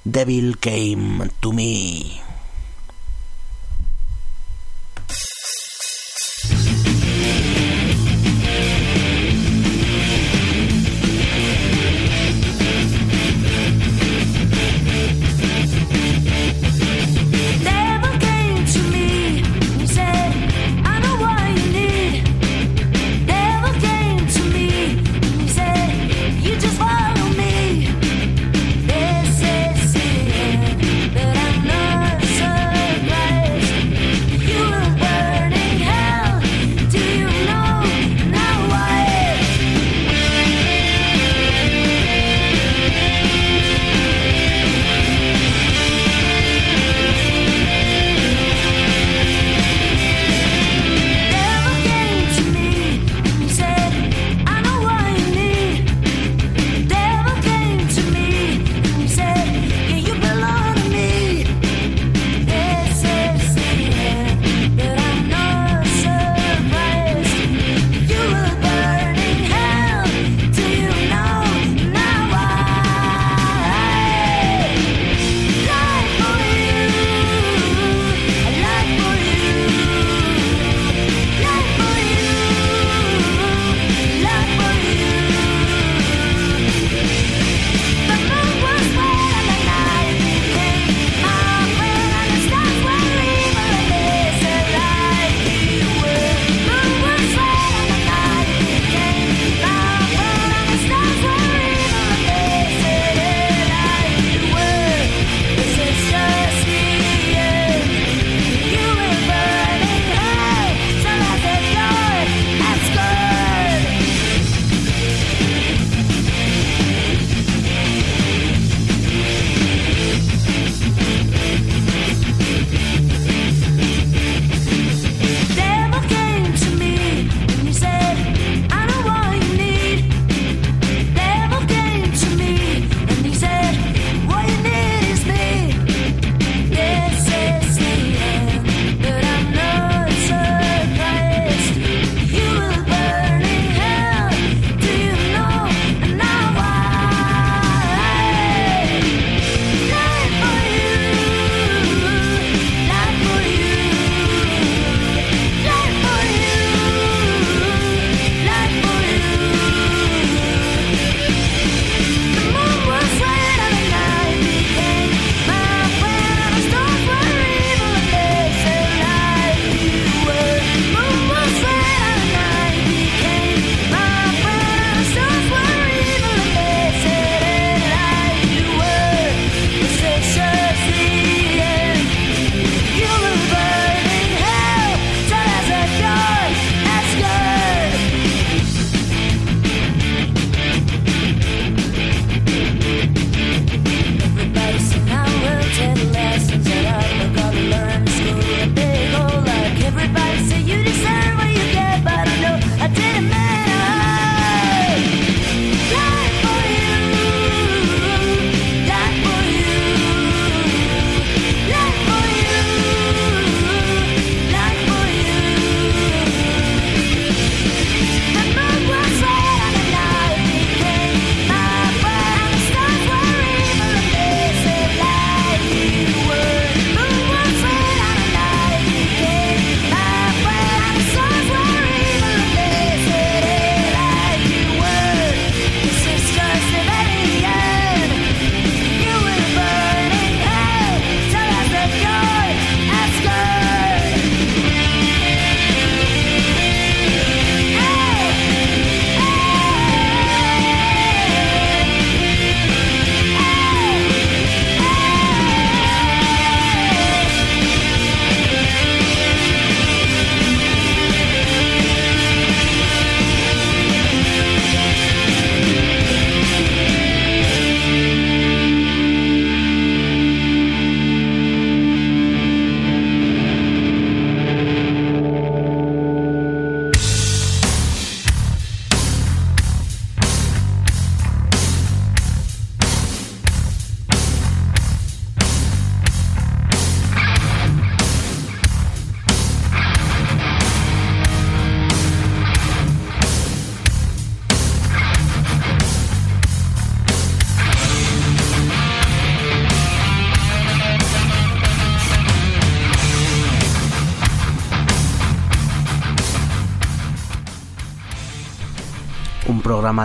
Devil 0.04 0.58
Came 0.58 1.30
to 1.40 1.52
Me. 1.52 2.31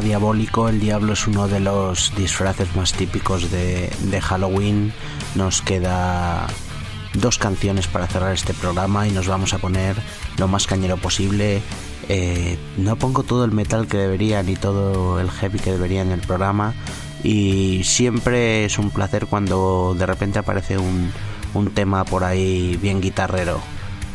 Diabólico, 0.01 0.69
el 0.69 0.79
diablo 0.79 1.13
es 1.13 1.27
uno 1.27 1.47
de 1.47 1.59
los 1.59 2.13
disfraces 2.15 2.75
más 2.75 2.93
típicos 2.93 3.49
de, 3.51 4.21
Halloween. 4.21 4.93
Nos 5.35 5.61
queda 5.61 6.47
dos 7.13 7.37
canciones 7.37 7.87
para 7.87 8.07
cerrar 8.07 8.33
este 8.33 8.53
programa 8.53 9.07
y 9.07 9.11
nos 9.11 9.27
vamos 9.27 9.53
a 9.53 9.59
poner 9.59 9.95
lo 10.37 10.47
más 10.47 10.67
cañero 10.67 10.97
posible. 10.97 11.61
Eh, 12.09 12.57
no 12.77 12.95
pongo 12.95 13.23
todo 13.23 13.45
el 13.45 13.51
metal 13.51 13.87
que 13.87 13.97
debería 13.97 14.43
ni 14.43 14.55
todo 14.55 15.19
el 15.19 15.29
heavy 15.29 15.59
que 15.59 15.71
debería 15.71 16.01
en 16.01 16.11
el 16.11 16.21
programa 16.21 16.73
y 17.23 17.81
siempre 17.83 18.65
es 18.65 18.77
un 18.77 18.91
placer 18.91 19.25
cuando 19.27 19.95
de 19.97 20.05
repente 20.05 20.39
aparece 20.39 20.77
un, 20.77 21.11
un 21.53 21.71
tema 21.71 22.05
por 22.05 22.23
ahí 22.23 22.77
bien 22.81 23.01
guitarrero. 23.01 23.59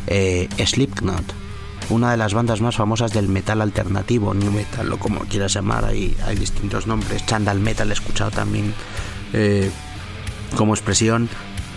Eh, 0.07 0.49
Slipknot, 0.57 1.42
una 1.89 2.11
de 2.11 2.17
las 2.17 2.33
bandas 2.33 2.61
más 2.61 2.75
famosas 2.75 3.11
del 3.11 3.27
metal 3.27 3.61
alternativo, 3.61 4.33
new 4.33 4.51
metal 4.51 4.91
o 4.91 4.97
como 4.97 5.21
quieras 5.21 5.53
llamar, 5.53 5.85
hay, 5.85 6.15
hay 6.25 6.35
distintos 6.35 6.87
nombres. 6.87 7.25
Chandal 7.25 7.59
metal 7.59 7.89
he 7.89 7.93
escuchado 7.93 8.31
también 8.31 8.73
eh, 9.33 9.71
como 10.55 10.73
expresión. 10.73 11.29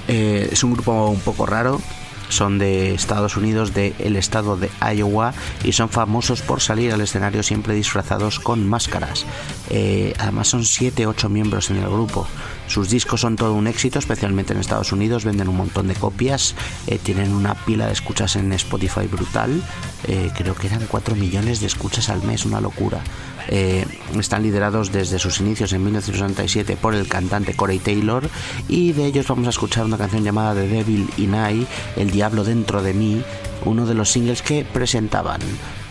Eh, 0.08 0.48
es 0.52 0.62
un 0.62 0.74
grupo 0.74 1.08
un 1.08 1.20
poco 1.20 1.46
raro, 1.46 1.80
son 2.28 2.58
de 2.58 2.94
Estados 2.94 3.36
Unidos, 3.36 3.74
del 3.74 4.16
estado 4.16 4.56
de 4.56 4.70
Iowa, 4.94 5.32
y 5.64 5.72
son 5.72 5.88
famosos 5.88 6.42
por 6.42 6.60
salir 6.60 6.92
al 6.92 7.00
escenario 7.00 7.42
siempre 7.42 7.74
disfrazados 7.74 8.40
con 8.40 8.66
máscaras. 8.68 9.26
Eh, 9.70 10.14
además 10.18 10.48
son 10.48 10.62
7-8 10.62 11.28
miembros 11.28 11.70
en 11.70 11.78
el 11.78 11.88
grupo. 11.88 12.26
Sus 12.66 12.90
discos 12.90 13.20
son 13.20 13.36
todo 13.36 13.54
un 13.54 13.66
éxito, 13.66 13.98
especialmente 13.98 14.52
en 14.52 14.60
Estados 14.60 14.92
Unidos, 14.92 15.24
venden 15.24 15.48
un 15.48 15.56
montón 15.56 15.88
de 15.88 15.94
copias, 15.94 16.54
eh, 16.86 16.98
tienen 17.02 17.32
una 17.32 17.54
pila 17.54 17.86
de 17.86 17.92
escuchas 17.92 18.36
en 18.36 18.52
Spotify 18.52 19.06
brutal, 19.06 19.62
eh, 20.08 20.30
creo 20.36 20.54
que 20.54 20.66
eran 20.66 20.86
4 20.88 21.14
millones 21.16 21.60
de 21.60 21.66
escuchas 21.66 22.08
al 22.08 22.22
mes, 22.22 22.44
una 22.44 22.60
locura. 22.60 23.00
Eh, 23.48 23.86
están 24.18 24.42
liderados 24.42 24.92
desde 24.92 25.18
sus 25.18 25.40
inicios 25.40 25.72
en 25.72 25.84
1967 25.84 26.76
por 26.76 26.94
el 26.94 27.08
cantante 27.08 27.54
Corey 27.54 27.78
Taylor. 27.78 28.28
Y 28.68 28.92
de 28.92 29.06
ellos 29.06 29.28
vamos 29.28 29.46
a 29.46 29.50
escuchar 29.50 29.84
una 29.84 29.98
canción 29.98 30.24
llamada 30.24 30.54
The 30.54 30.68
Devil 30.68 31.08
in 31.16 31.34
I, 31.34 31.66
El 31.96 32.10
Diablo 32.10 32.44
dentro 32.44 32.82
de 32.82 32.94
mí, 32.94 33.22
uno 33.64 33.86
de 33.86 33.94
los 33.94 34.10
singles 34.10 34.42
que 34.42 34.64
presentaban 34.64 35.40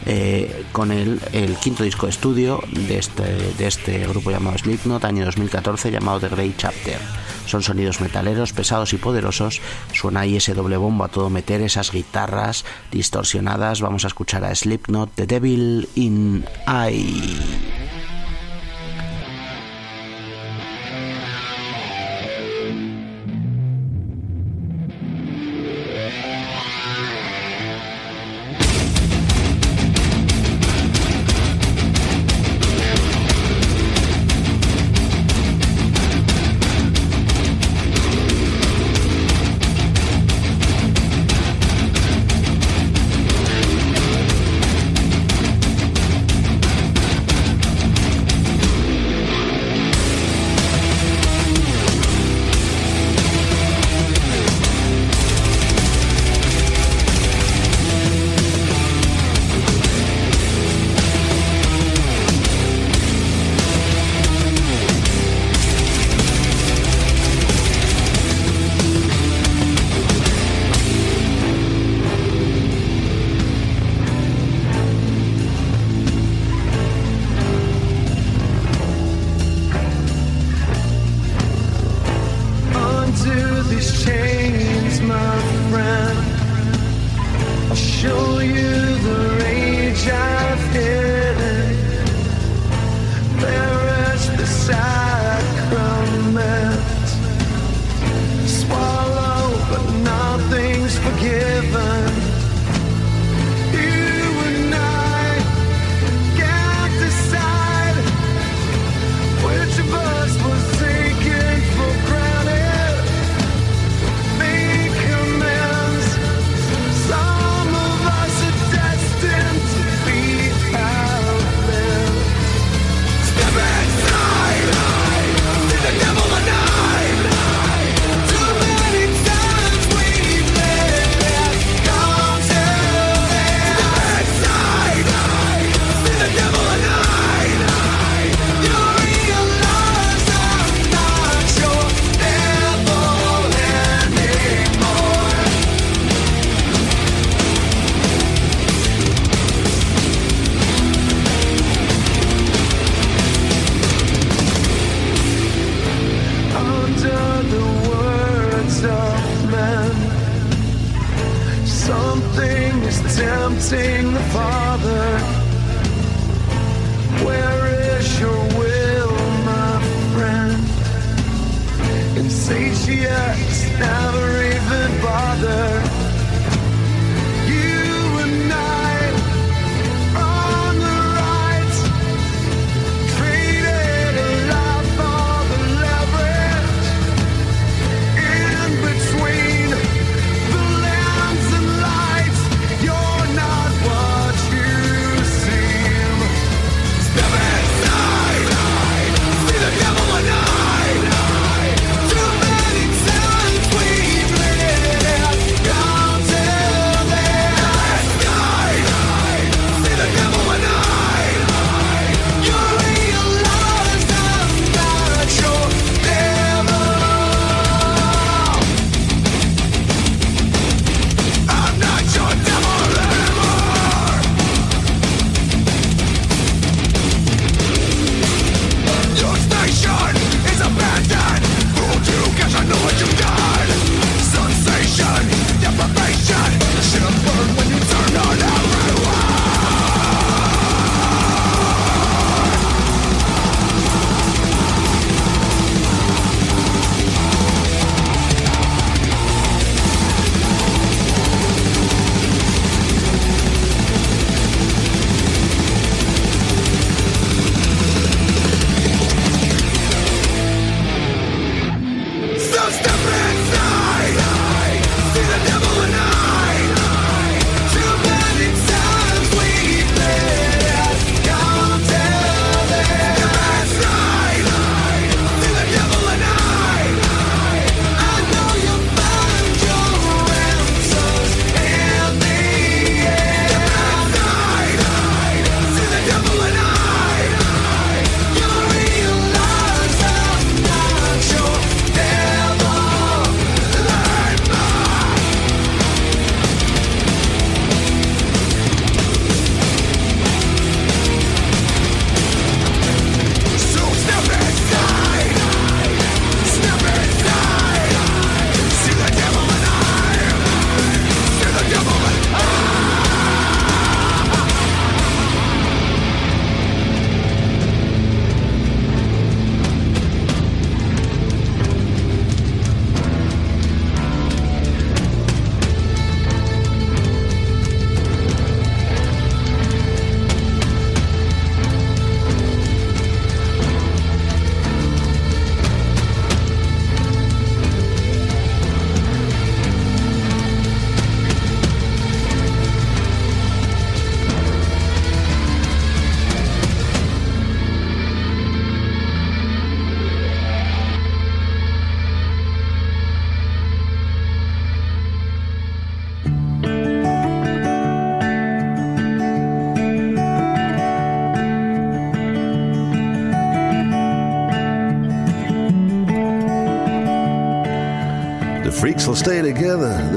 eh, 0.05 0.65
con 0.71 0.91
el, 0.91 1.19
el 1.33 1.55
quinto 1.57 1.83
disco 1.83 2.05
de 2.05 2.11
estudio 2.11 2.61
de 2.71 2.97
este, 2.97 3.23
de 3.23 3.67
este 3.67 4.07
grupo 4.07 4.31
llamado 4.31 4.57
Slipknot, 4.57 5.03
año 5.05 5.25
2014, 5.25 5.91
llamado 5.91 6.19
The 6.19 6.29
Grey 6.29 6.53
Chapter. 6.57 6.99
Son 7.45 7.63
sonidos 7.63 8.01
metaleros, 8.01 8.53
pesados 8.53 8.93
y 8.93 8.97
poderosos. 8.97 9.61
Suena 9.93 10.21
ahí 10.21 10.37
ese 10.37 10.53
doble 10.53 10.77
bombo 10.77 11.03
a 11.03 11.09
todo 11.09 11.29
meter, 11.29 11.61
esas 11.61 11.91
guitarras 11.91 12.65
distorsionadas. 12.91 13.81
Vamos 13.81 14.03
a 14.03 14.07
escuchar 14.07 14.43
a 14.43 14.53
Slipknot, 14.53 15.11
The 15.15 15.27
Devil 15.27 15.89
in 15.95 16.45
I. 16.67 17.84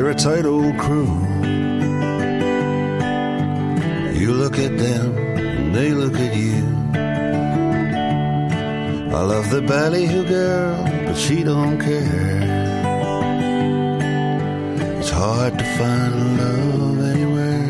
They're 0.08 0.16
a 0.16 0.20
tight 0.20 0.46
old 0.46 0.78
crew. 0.78 1.12
You 4.18 4.32
look 4.32 4.58
at 4.58 4.78
them, 4.78 5.18
and 5.18 5.74
they 5.74 5.90
look 5.90 6.14
at 6.14 6.34
you. 6.34 6.64
I 9.14 9.20
love 9.20 9.50
the 9.50 9.60
ballyhoo 9.60 10.26
girl, 10.26 10.82
but 11.04 11.14
she 11.14 11.44
don't 11.44 11.78
care. 11.78 12.40
It's 14.98 15.10
hard 15.10 15.58
to 15.58 15.64
find 15.76 16.38
love 16.38 17.00
anywhere. 17.14 17.68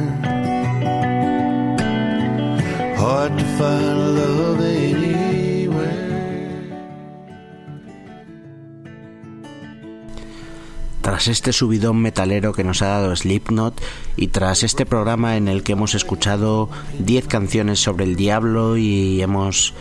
Hard 2.95 3.37
to 3.37 3.45
find 3.59 4.17
love 4.17 4.61
anywhere. 4.61 5.08
Tras 11.19 11.27
este 11.27 11.53
subidón 11.53 11.97
metalero 11.97 12.53
que 12.53 12.63
nos 12.63 12.81
ha 12.81 12.87
dado 12.87 13.17
Slipknot 13.17 13.83
y 14.17 14.29
tras 14.29 14.63
este 14.63 14.87
programa 14.87 15.37
en 15.37 15.49
el 15.49 15.65
que 15.65 15.73
hemos 15.73 15.97
escuchado 15.97 16.71
10 17.01 17.27
canciones 17.27 17.81
sobre 17.81 18.05
el 18.05 18.15
diablo 18.15 18.77
y 18.77 19.21
hemos 19.21 19.75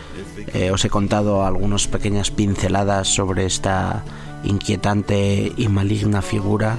eh, 0.52 0.72
os 0.72 0.84
he 0.84 0.90
contado 0.90 1.46
algunas 1.46 1.86
pequeñas 1.86 2.32
pinceladas 2.32 3.06
sobre 3.06 3.46
esta 3.46 4.02
inquietante 4.42 5.52
y 5.56 5.68
maligna 5.68 6.22
figura, 6.22 6.76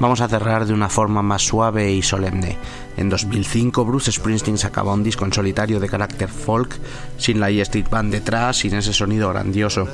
vamos 0.00 0.20
a 0.20 0.28
cerrar 0.28 0.66
de 0.66 0.74
una 0.74 0.88
forma 0.88 1.22
más 1.22 1.42
suave 1.42 1.92
y 1.92 2.02
solemne. 2.02 2.56
En 2.96 3.10
2005 3.10 3.84
Bruce 3.84 4.10
Springsteen 4.10 4.58
sacaba 4.58 4.92
un 4.92 5.04
disco 5.04 5.24
en 5.24 5.32
solitario 5.32 5.78
de 5.78 5.88
carácter 5.88 6.30
folk, 6.30 6.80
sin 7.16 7.38
la 7.38 7.48
E 7.50 7.60
Street 7.60 7.86
Band 7.88 8.10
detrás, 8.10 8.56
sin 8.56 8.74
ese 8.74 8.92
sonido 8.92 9.28
grandioso 9.28 9.86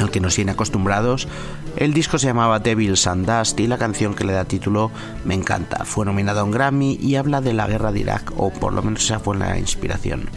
al 0.00 0.10
que 0.10 0.20
nos 0.20 0.34
tiene 0.34 0.52
acostumbrados. 0.52 1.28
El 1.76 1.92
disco 1.92 2.18
se 2.18 2.26
llamaba 2.26 2.58
Devils 2.58 3.06
and 3.06 3.26
Dust 3.26 3.58
y 3.60 3.66
la 3.66 3.78
canción 3.78 4.14
que 4.14 4.24
le 4.24 4.32
da 4.32 4.44
título 4.44 4.90
me 5.24 5.34
encanta. 5.34 5.84
Fue 5.84 6.06
nominado 6.06 6.40
a 6.40 6.44
un 6.44 6.50
Grammy 6.50 6.98
y 7.00 7.16
habla 7.16 7.40
de 7.40 7.52
la 7.52 7.66
guerra 7.66 7.92
de 7.92 8.00
Irak, 8.00 8.32
o 8.36 8.50
por 8.50 8.72
lo 8.72 8.82
menos 8.82 9.04
esa 9.04 9.18
fue 9.18 9.36
la 9.36 9.58
inspiración. 9.58 10.28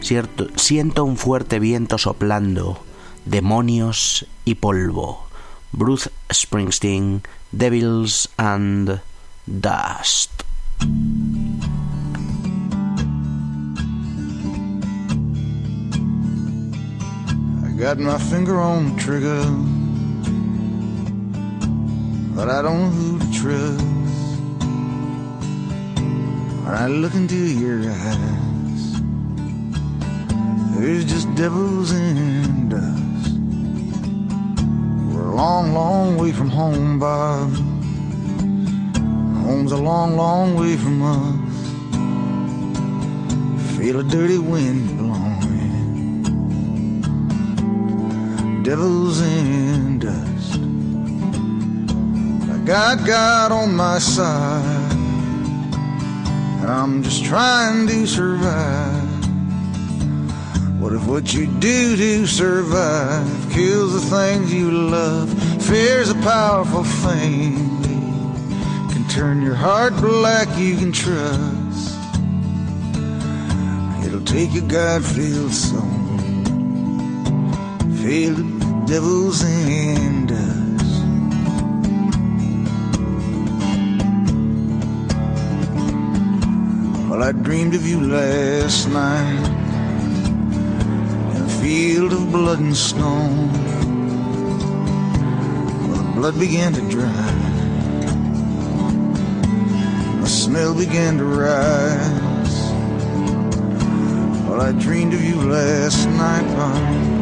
Cierto, 0.00 0.48
siento 0.56 1.04
un 1.04 1.16
fuerte 1.16 1.58
viento 1.58 1.98
soplando, 1.98 2.82
demonios 3.24 4.26
y 4.44 4.54
polvo. 4.56 5.26
Bruce 5.72 6.10
Springsteen, 6.32 7.22
Devils 7.52 8.30
and 8.36 9.00
Dust. 9.46 10.42
Got 17.80 17.98
my 17.98 18.18
finger 18.18 18.60
on 18.60 18.94
the 18.94 19.00
trigger, 19.00 19.42
but 22.36 22.50
I 22.50 22.60
don't 22.60 22.78
know 22.78 22.90
who 22.90 23.18
to 23.18 23.24
trust. 23.32 23.82
When 26.62 26.74
I 26.74 26.88
look 26.88 27.14
into 27.14 27.36
your 27.36 27.80
eyes, 27.90 29.00
there's 30.76 31.06
just 31.06 31.34
devils 31.36 31.92
in 31.92 32.68
dust. 32.68 33.32
We're 35.14 35.30
a 35.30 35.34
long, 35.34 35.72
long 35.72 36.18
way 36.18 36.32
from 36.32 36.50
home, 36.50 36.98
Bob. 36.98 37.50
Home's 39.42 39.72
a 39.72 39.78
long, 39.78 40.16
long 40.16 40.54
way 40.54 40.76
from 40.76 41.02
us. 41.02 41.38
Feel 43.78 44.00
a 44.00 44.04
dirty 44.04 44.36
wind 44.36 44.98
blowing. 44.98 45.09
Devils 48.62 49.22
in 49.22 49.98
dust. 50.00 50.60
I 52.50 52.62
got 52.66 53.06
God 53.06 53.52
on 53.52 53.74
my 53.74 53.98
side. 53.98 54.92
And 56.60 56.70
I'm 56.70 57.02
just 57.02 57.24
trying 57.24 57.86
to 57.86 58.06
survive. 58.06 59.10
What 60.78 60.92
if 60.92 61.06
what 61.06 61.32
you 61.32 61.46
do 61.46 61.96
to 61.96 62.26
survive 62.26 63.50
kills 63.50 63.94
the 63.94 64.16
things 64.16 64.52
you 64.52 64.70
love? 64.70 65.32
Fear's 65.62 66.10
a 66.10 66.14
powerful 66.16 66.84
thing. 66.84 67.54
Can 68.92 69.08
turn 69.08 69.40
your 69.40 69.54
heart 69.54 69.94
black, 69.96 70.48
you 70.58 70.76
can 70.76 70.92
trust. 70.92 71.96
It'll 74.04 74.24
take 74.24 74.52
a 74.54 74.60
God 74.60 75.02
filled 75.02 75.52
soul. 75.52 75.99
Feel 78.10 78.34
the 78.34 78.42
devil's 78.88 79.44
in 79.44 80.26
dust. 80.26 81.04
Well, 87.08 87.22
I 87.22 87.30
dreamed 87.30 87.76
of 87.76 87.86
you 87.86 88.00
last 88.00 88.88
night 88.88 89.46
in 91.36 91.40
a 91.40 91.48
field 91.62 92.12
of 92.12 92.32
blood 92.32 92.58
and 92.58 92.76
stone. 92.76 93.52
Well, 95.86 96.02
the 96.02 96.12
blood 96.16 96.36
began 96.40 96.72
to 96.72 96.80
dry, 96.90 97.30
the 100.20 100.26
smell 100.26 100.74
began 100.74 101.16
to 101.18 101.24
rise. 101.24 102.56
Well, 104.48 104.60
I 104.60 104.72
dreamed 104.72 105.14
of 105.14 105.22
you 105.22 105.36
last 105.42 106.08
night, 106.08 107.19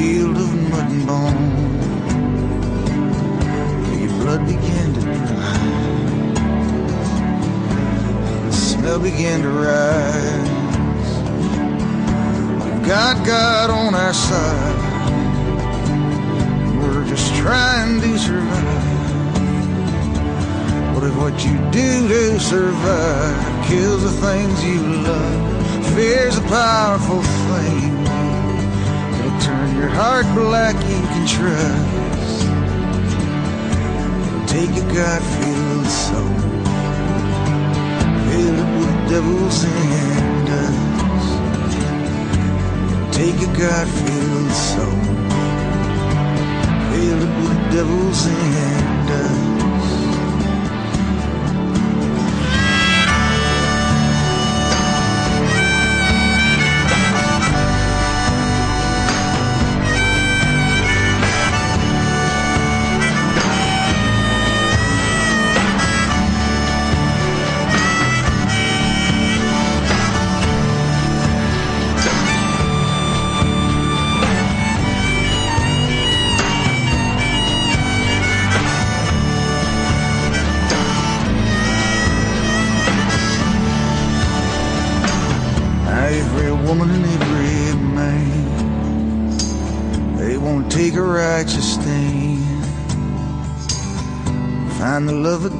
field 0.00 0.36
of 0.38 0.50
mud 0.70 0.90
and 0.96 1.06
bone. 1.06 1.50
Your 4.00 4.12
blood 4.20 4.42
began 4.46 4.94
to 4.94 5.00
dry. 5.00 5.58
The 8.46 8.52
smell 8.52 8.98
began 8.98 9.42
to 9.42 9.50
rise. 9.50 10.50
We've 12.64 12.86
got 12.88 13.14
God 13.26 13.68
on 13.68 13.94
our 13.94 14.14
side. 14.14 14.78
We're 16.78 17.06
just 17.06 17.34
trying 17.34 18.00
to 18.00 18.18
survive. 18.18 18.86
What 20.94 21.04
if 21.04 21.16
what 21.22 21.44
you 21.44 21.56
do 21.70 22.08
to 22.08 22.40
survive 22.40 23.66
kills 23.68 24.02
the 24.02 24.14
things 24.26 24.64
you 24.64 24.80
love? 25.08 25.94
Fear's 25.94 26.38
a 26.38 26.42
powerful 26.42 27.22
thing. 27.22 27.99
Your 29.80 29.88
heart 29.88 30.26
black, 30.34 30.76
you 30.90 31.00
can 31.12 31.26
trust. 31.26 32.40
Take 34.46 34.76
a 34.76 34.84
God-filled 34.94 35.86
soul. 35.86 36.36
Fill 38.26 38.56
it 38.60 38.70
with 38.78 38.96
devils 39.08 39.64
and 39.64 40.46
dust. 40.50 41.32
Take 43.16 43.40
a 43.40 43.48
God-filled 43.58 44.52
soul. 44.52 45.00
Fill 46.90 47.20
it 47.22 47.32
with 47.40 47.58
devils 47.72 48.26
and 48.26 49.08
dust. 49.08 49.69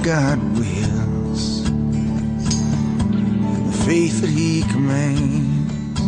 God 0.02 0.42
wills, 0.56 1.64
the 1.64 1.72
faith 3.84 4.22
that 4.22 4.30
He 4.30 4.62
commands. 4.62 6.00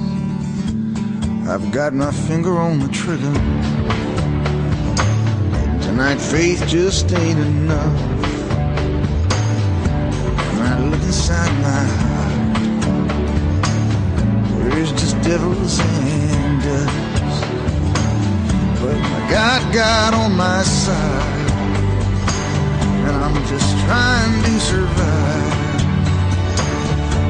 I've 1.46 1.70
got 1.72 1.92
my 1.92 2.10
finger 2.10 2.58
on 2.58 2.78
the 2.78 2.88
trigger. 2.88 3.34
Tonight, 5.82 6.16
faith 6.16 6.66
just 6.66 7.12
ain't 7.12 7.38
enough. 7.38 8.00
When 10.52 10.62
I 10.62 10.78
look 10.88 11.02
inside 11.02 11.52
my 11.60 11.84
heart, 12.00 12.32
there's 14.70 14.92
just 14.92 15.20
devils 15.20 15.80
and 15.80 16.62
dust. 16.62 16.96
But 18.80 18.96
I 18.96 19.28
got 19.30 19.70
God 19.74 20.14
on 20.14 20.34
my 20.34 20.62
side. 20.62 21.41
Just 23.48 23.70
trying 23.84 24.42
to 24.44 24.60
survive. 24.60 25.82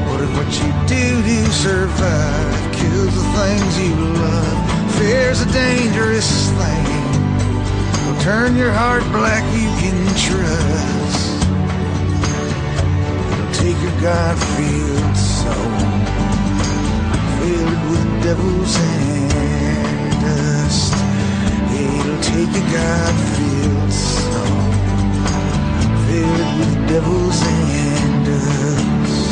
What 0.08 0.20
if 0.20 0.30
what 0.36 0.50
you 0.60 0.70
do 0.86 1.22
to 1.22 1.52
survive 1.52 2.72
kills 2.72 3.14
the 3.14 3.26
things 3.38 3.78
you 3.80 3.94
love? 3.94 4.58
Fear's 4.96 5.40
a 5.40 5.50
dangerous 5.52 6.50
thing. 6.50 6.86
Will 8.06 8.20
turn 8.20 8.56
your 8.56 8.72
heart 8.72 9.04
black, 9.12 9.44
you 9.54 9.68
can 9.80 9.98
trust. 10.26 11.42
Take 13.60 13.78
your 13.80 14.00
God-filled 14.00 15.16
soul, 15.16 15.72
fill 17.38 17.68
it 17.74 17.82
with 17.90 18.22
devil's 18.22 18.76
and 18.76 20.10
dust. 20.20 20.94
It'll 21.72 22.20
take 22.22 22.52
your 22.52 22.68
God-filled 22.72 23.51
with 26.20 26.88
devil's 26.88 27.42
and 27.42 29.31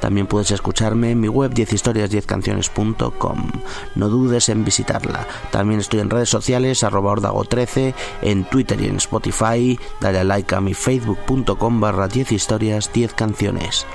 También 0.00 0.26
puedes 0.26 0.50
escucharme 0.50 1.10
en 1.10 1.20
mi 1.20 1.28
web 1.28 1.52
10historias10canciones.com. 1.52 3.50
No 3.94 4.08
dudes 4.08 4.48
en 4.48 4.64
visitarla. 4.64 5.26
También 5.50 5.80
estoy 5.80 6.00
en 6.00 6.10
redes 6.10 6.28
sociales, 6.28 6.84
arroba 6.84 7.12
ordago13, 7.12 7.94
en 8.22 8.44
Twitter 8.44 8.80
y 8.80 8.86
en 8.86 8.96
Spotify. 8.96 9.78
Dale 10.00 10.20
a 10.20 10.24
like 10.24 10.54
a 10.54 10.60
mi 10.60 10.74
facebook.com 10.74 11.80
barra 11.80 12.08
10 12.08 12.32
historias 12.32 12.92
10 12.92 13.14
canciones. 13.14 13.86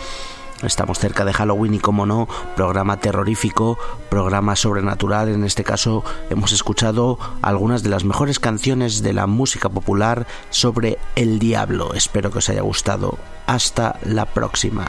Estamos 0.64 1.00
cerca 1.00 1.24
de 1.24 1.32
Halloween 1.32 1.76
y 1.76 1.80
como 1.80 2.06
no, 2.06 2.28
programa 2.56 2.98
terrorífico, 2.98 3.78
programa 4.10 4.58
sobrenatural. 4.58 5.30
En 5.30 5.46
este 5.46 5.64
caso 5.64 6.04
hemos 6.30 6.52
escuchado 6.52 7.18
algunas 7.42 7.82
de 7.82 7.90
las 7.90 8.04
mejores 8.04 8.40
canciones 8.40 9.02
de 9.02 9.14
la 9.14 9.26
música 9.26 9.70
popular 9.70 10.28
sobre 10.50 10.98
el 11.16 11.40
diablo. 11.40 11.94
Espero 11.94 12.30
que 12.32 12.40
os 12.40 12.50
haya 12.50 12.62
gustado. 12.62 13.18
Hasta 13.48 14.00
la 14.04 14.26
próxima. 14.26 14.86